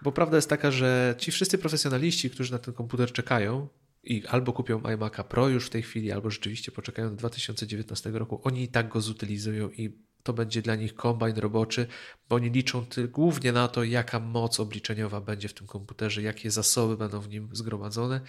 [0.01, 3.67] Bo prawda jest taka, że ci wszyscy profesjonaliści, którzy na ten komputer czekają
[4.03, 8.41] i albo kupią iMac'a Pro już w tej chwili, albo rzeczywiście poczekają do 2019 roku,
[8.43, 11.87] oni i tak go zutylizują i to będzie dla nich kombajn roboczy,
[12.29, 16.97] bo oni liczą głównie na to, jaka moc obliczeniowa będzie w tym komputerze, jakie zasoby
[16.97, 18.21] będą w nim zgromadzone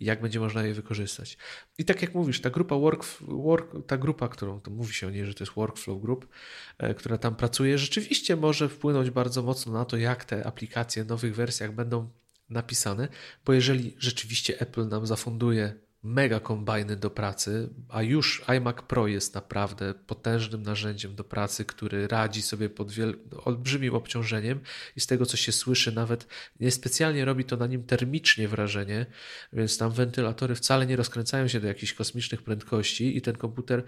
[0.00, 1.38] i jak będzie można je wykorzystać.
[1.78, 5.10] I tak jak mówisz, ta grupa work, work ta grupa, którą to mówi się o
[5.10, 6.28] niej, że to jest workflow group,
[6.78, 11.06] e, która tam pracuje, rzeczywiście może wpłynąć bardzo mocno na to, jak te aplikacje w
[11.06, 12.10] nowych wersjach będą
[12.50, 13.08] napisane,
[13.44, 19.34] bo jeżeli rzeczywiście Apple nam zafunduje mega kombajny do pracy, a już iMac Pro jest
[19.34, 24.60] naprawdę potężnym narzędziem do pracy, który radzi sobie pod wiel- olbrzymim obciążeniem
[24.96, 26.26] i z tego co się słyszy nawet
[26.60, 29.06] niespecjalnie robi to na nim termicznie wrażenie,
[29.52, 33.84] więc tam wentylatory wcale nie rozkręcają się do jakichś kosmicznych prędkości i ten komputer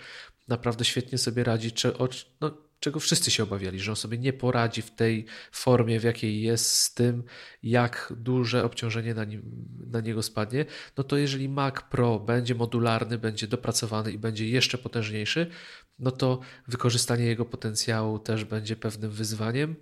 [0.48, 1.92] naprawdę świetnie sobie radzi, czy,
[2.40, 6.42] no, czego wszyscy się obawiali, że on sobie nie poradzi w tej formie, w jakiej
[6.42, 7.24] jest, z tym,
[7.62, 9.42] jak duże obciążenie na, nim,
[9.86, 10.64] na niego spadnie,
[10.96, 15.50] no to jeżeli Mac Pro będzie modularny, będzie dopracowany i będzie jeszcze potężniejszy,
[15.98, 19.76] no to wykorzystanie jego potencjału też będzie pewnym wyzwaniem,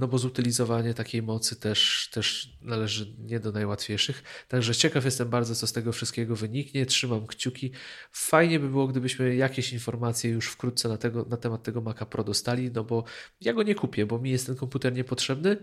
[0.00, 4.22] no bo zutylizowanie takiej mocy też, też należy nie do najłatwiejszych.
[4.48, 6.86] Także ciekaw jestem bardzo, co z tego wszystkiego wyniknie.
[6.86, 7.70] Trzymam kciuki.
[8.12, 12.24] Fajnie by było, gdybyśmy jakieś informacje już wkrótce na, tego, na temat tego Maca Pro
[12.24, 13.04] dostali, no bo
[13.40, 15.56] ja go nie kupię, bo mi jest ten komputer niepotrzebny.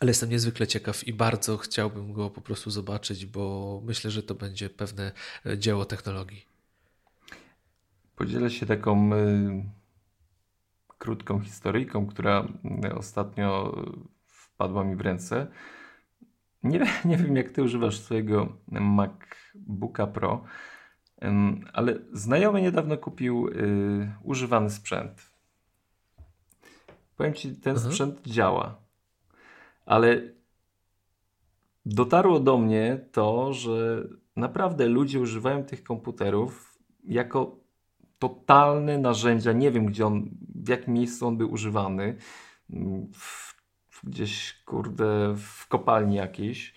[0.00, 4.34] Ale jestem niezwykle ciekaw i bardzo chciałbym go po prostu zobaczyć, bo myślę, że to
[4.34, 5.12] będzie pewne
[5.56, 6.46] dzieło technologii.
[8.16, 9.64] Podzielę się taką y,
[11.02, 12.48] krótką historyjką, która
[12.84, 13.76] y, ostatnio
[14.26, 15.46] wpadła mi w ręce.
[16.62, 20.44] Nie, nie wiem, jak ty używasz swojego MacBooka Pro,
[21.72, 25.32] ale znajomy niedawno kupił y, używany sprzęt.
[27.16, 27.92] Powiem ci, ten mhm.
[27.92, 28.76] sprzęt działa,
[29.86, 30.22] ale
[31.86, 37.61] dotarło do mnie to, że naprawdę ludzie używają tych komputerów jako
[38.22, 39.52] totalne narzędzia.
[39.52, 42.16] Nie wiem, gdzie on, w jakim miejscu on był używany.
[43.14, 43.54] W,
[44.04, 46.74] gdzieś, kurde, w kopalni jakiejś.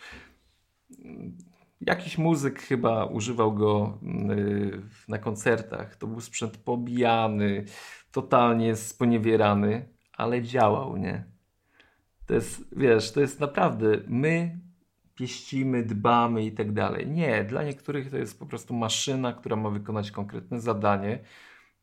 [1.81, 3.99] Jakiś muzyk chyba używał go
[4.31, 5.95] y, na koncertach.
[5.95, 7.65] To był sprzęt pobijany,
[8.11, 11.25] totalnie sponiewierany, ale działał, nie?
[12.25, 14.59] To jest, wiesz, to jest naprawdę, my
[15.15, 17.07] pieścimy, dbamy i tak dalej.
[17.07, 21.19] Nie, dla niektórych to jest po prostu maszyna, która ma wykonać konkretne zadanie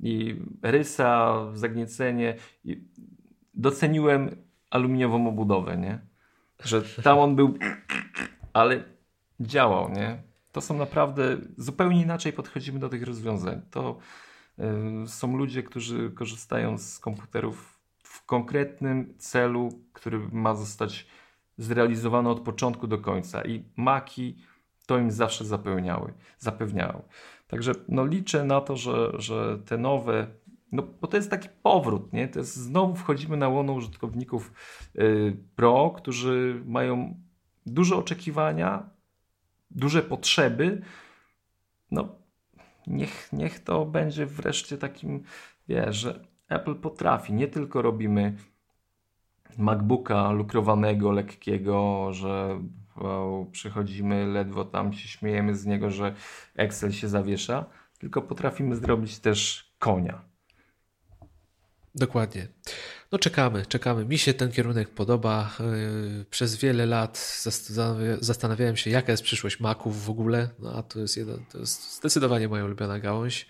[0.00, 2.36] i rysa, zagniecenie.
[2.64, 2.84] I
[3.54, 4.36] doceniłem
[4.70, 5.98] aluminiową obudowę, nie?
[6.64, 7.58] Że tam on był,
[8.52, 8.84] ale
[9.40, 10.22] działał, nie?
[10.52, 13.62] To są naprawdę, zupełnie inaczej podchodzimy do tych rozwiązań.
[13.70, 13.98] To
[15.04, 21.06] y, są ludzie, którzy korzystają z komputerów w konkretnym celu, który ma zostać
[21.58, 24.36] zrealizowane od początku do końca i maki
[24.86, 27.02] to im zawsze zapewniały, zapewniały.
[27.48, 30.26] Także no, liczę na to, że, że te nowe,
[30.72, 32.28] no bo to jest taki powrót, nie?
[32.28, 34.52] To jest znowu wchodzimy na łono użytkowników
[34.94, 37.20] yy, pro, którzy mają
[37.66, 38.90] duże oczekiwania,
[39.70, 40.82] duże potrzeby.
[41.90, 42.08] No
[42.86, 45.22] niech, niech to będzie wreszcie takim,
[45.68, 48.36] wiesz, że Apple potrafi, nie tylko robimy
[49.58, 52.60] MacBooka lukrowanego, lekkiego, że
[53.52, 56.14] przychodzimy, ledwo tam się śmiejemy z niego, że
[56.56, 57.64] Excel się zawiesza,
[57.98, 60.32] tylko potrafimy zrobić też konia.
[61.94, 62.48] Dokładnie.
[63.12, 64.04] No czekamy, czekamy.
[64.04, 65.50] Mi się ten kierunek podoba.
[65.60, 67.42] Yy, przez wiele lat
[68.20, 71.96] zastanawiałem się, jaka jest przyszłość Maców w ogóle, no a to jest, jeden, to jest
[71.96, 73.46] zdecydowanie moja ulubiona gałąź.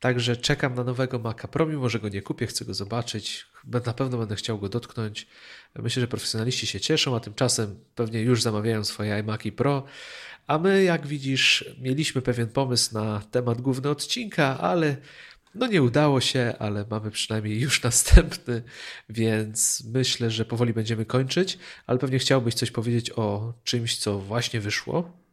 [0.00, 3.46] Także czekam na nowego Maca Pro, mimo że go nie kupię, chcę go zobaczyć.
[3.64, 5.26] Na pewno będę chciał go dotknąć.
[5.78, 9.84] Myślę, że profesjonaliści się cieszą, a tymczasem pewnie już zamawiają swoje iMaki Pro.
[10.46, 14.96] A my, jak widzisz, mieliśmy pewien pomysł na temat główny odcinka, ale
[15.54, 18.62] No nie udało się, ale mamy przynajmniej już następny,
[19.08, 24.60] więc myślę, że powoli będziemy kończyć, ale pewnie chciałbyś coś powiedzieć o czymś, co właśnie
[24.60, 25.27] wyszło.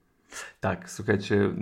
[0.59, 1.53] Tak, słuchajcie,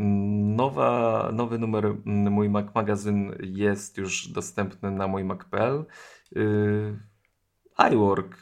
[0.55, 5.85] nowa, nowy numer mój Mac Magazyn jest już dostępny na mój Mac.pl.
[6.31, 6.99] Yy,
[7.91, 8.37] iWork.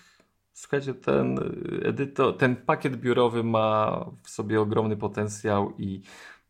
[0.54, 1.40] Słuchajcie, ten
[1.86, 6.02] edytor, ten pakiet biurowy ma w sobie ogromny potencjał i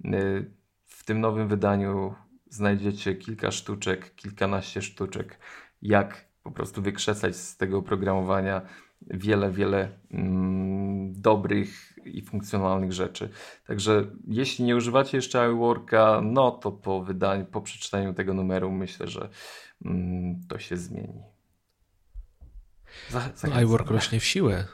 [0.04, 0.52] yy,
[0.86, 2.16] w tym nowym wydaniu
[2.50, 5.40] znajdziecie kilka sztuczek, kilkanaście sztuczek,
[5.82, 8.62] jak po prostu wykrzesać z tego oprogramowania
[9.02, 13.30] wiele, wiele mm, dobrych i funkcjonalnych rzeczy.
[13.68, 19.08] Także jeśli nie używacie jeszcze iWorka, no to po wydaniu, po przeczytaniu tego numeru myślę,
[19.08, 19.30] że
[19.86, 21.22] mm, to się zmieni.
[23.50, 24.66] no, iWork rośnie w siłę.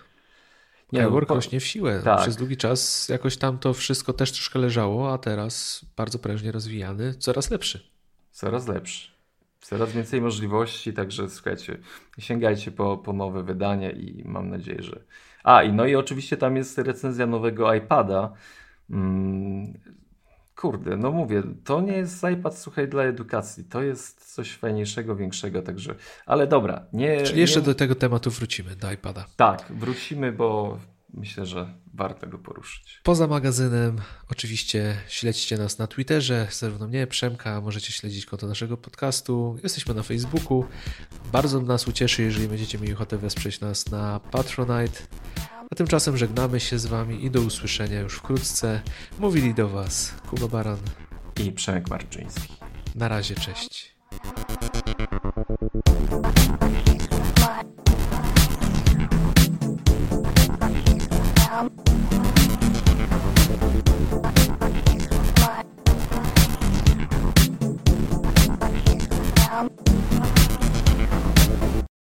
[0.91, 1.35] Nie, iWork po...
[1.35, 2.01] rośnie w siłę.
[2.03, 2.21] Tak.
[2.21, 7.13] Przez długi czas jakoś tam to wszystko też troszkę leżało, a teraz bardzo prężnie rozwijany,
[7.13, 7.91] coraz lepszy.
[8.31, 9.17] Coraz lepszy.
[9.61, 11.77] Coraz więcej możliwości, także słuchajcie,
[12.19, 15.03] sięgajcie po, po nowe wydanie i mam nadzieję, że.
[15.47, 18.33] A, i no i oczywiście tam jest recenzja nowego iPada.
[18.91, 19.73] Hmm,
[20.55, 23.63] kurde, no mówię, to nie jest iPad, słuchaj, dla edukacji.
[23.63, 25.95] To jest coś fajniejszego, większego, także.
[26.25, 27.21] Ale dobra, nie.
[27.21, 27.65] Czyli jeszcze nie...
[27.65, 29.25] do tego tematu wrócimy, do iPada.
[29.35, 30.77] Tak, wrócimy, bo
[31.13, 33.01] myślę, że warto go poruszyć.
[33.03, 34.01] Poza magazynem,
[34.31, 39.57] oczywiście śledźcie nas na Twitterze, zarówno mnie, Przemka, możecie śledzić konto naszego podcastu.
[39.63, 40.65] Jesteśmy na Facebooku.
[41.31, 44.99] Bardzo nas ucieszy, jeżeli będziecie mieli ochotę wesprzeć nas na Patronite.
[45.71, 48.81] A tymczasem żegnamy się z Wami i do usłyszenia już wkrótce.
[49.19, 50.79] Mówili do Was Kuba Baran
[51.45, 52.53] i Przemek Marczyński.
[52.95, 53.95] Na razie, cześć.
[69.57, 69.96] Пока.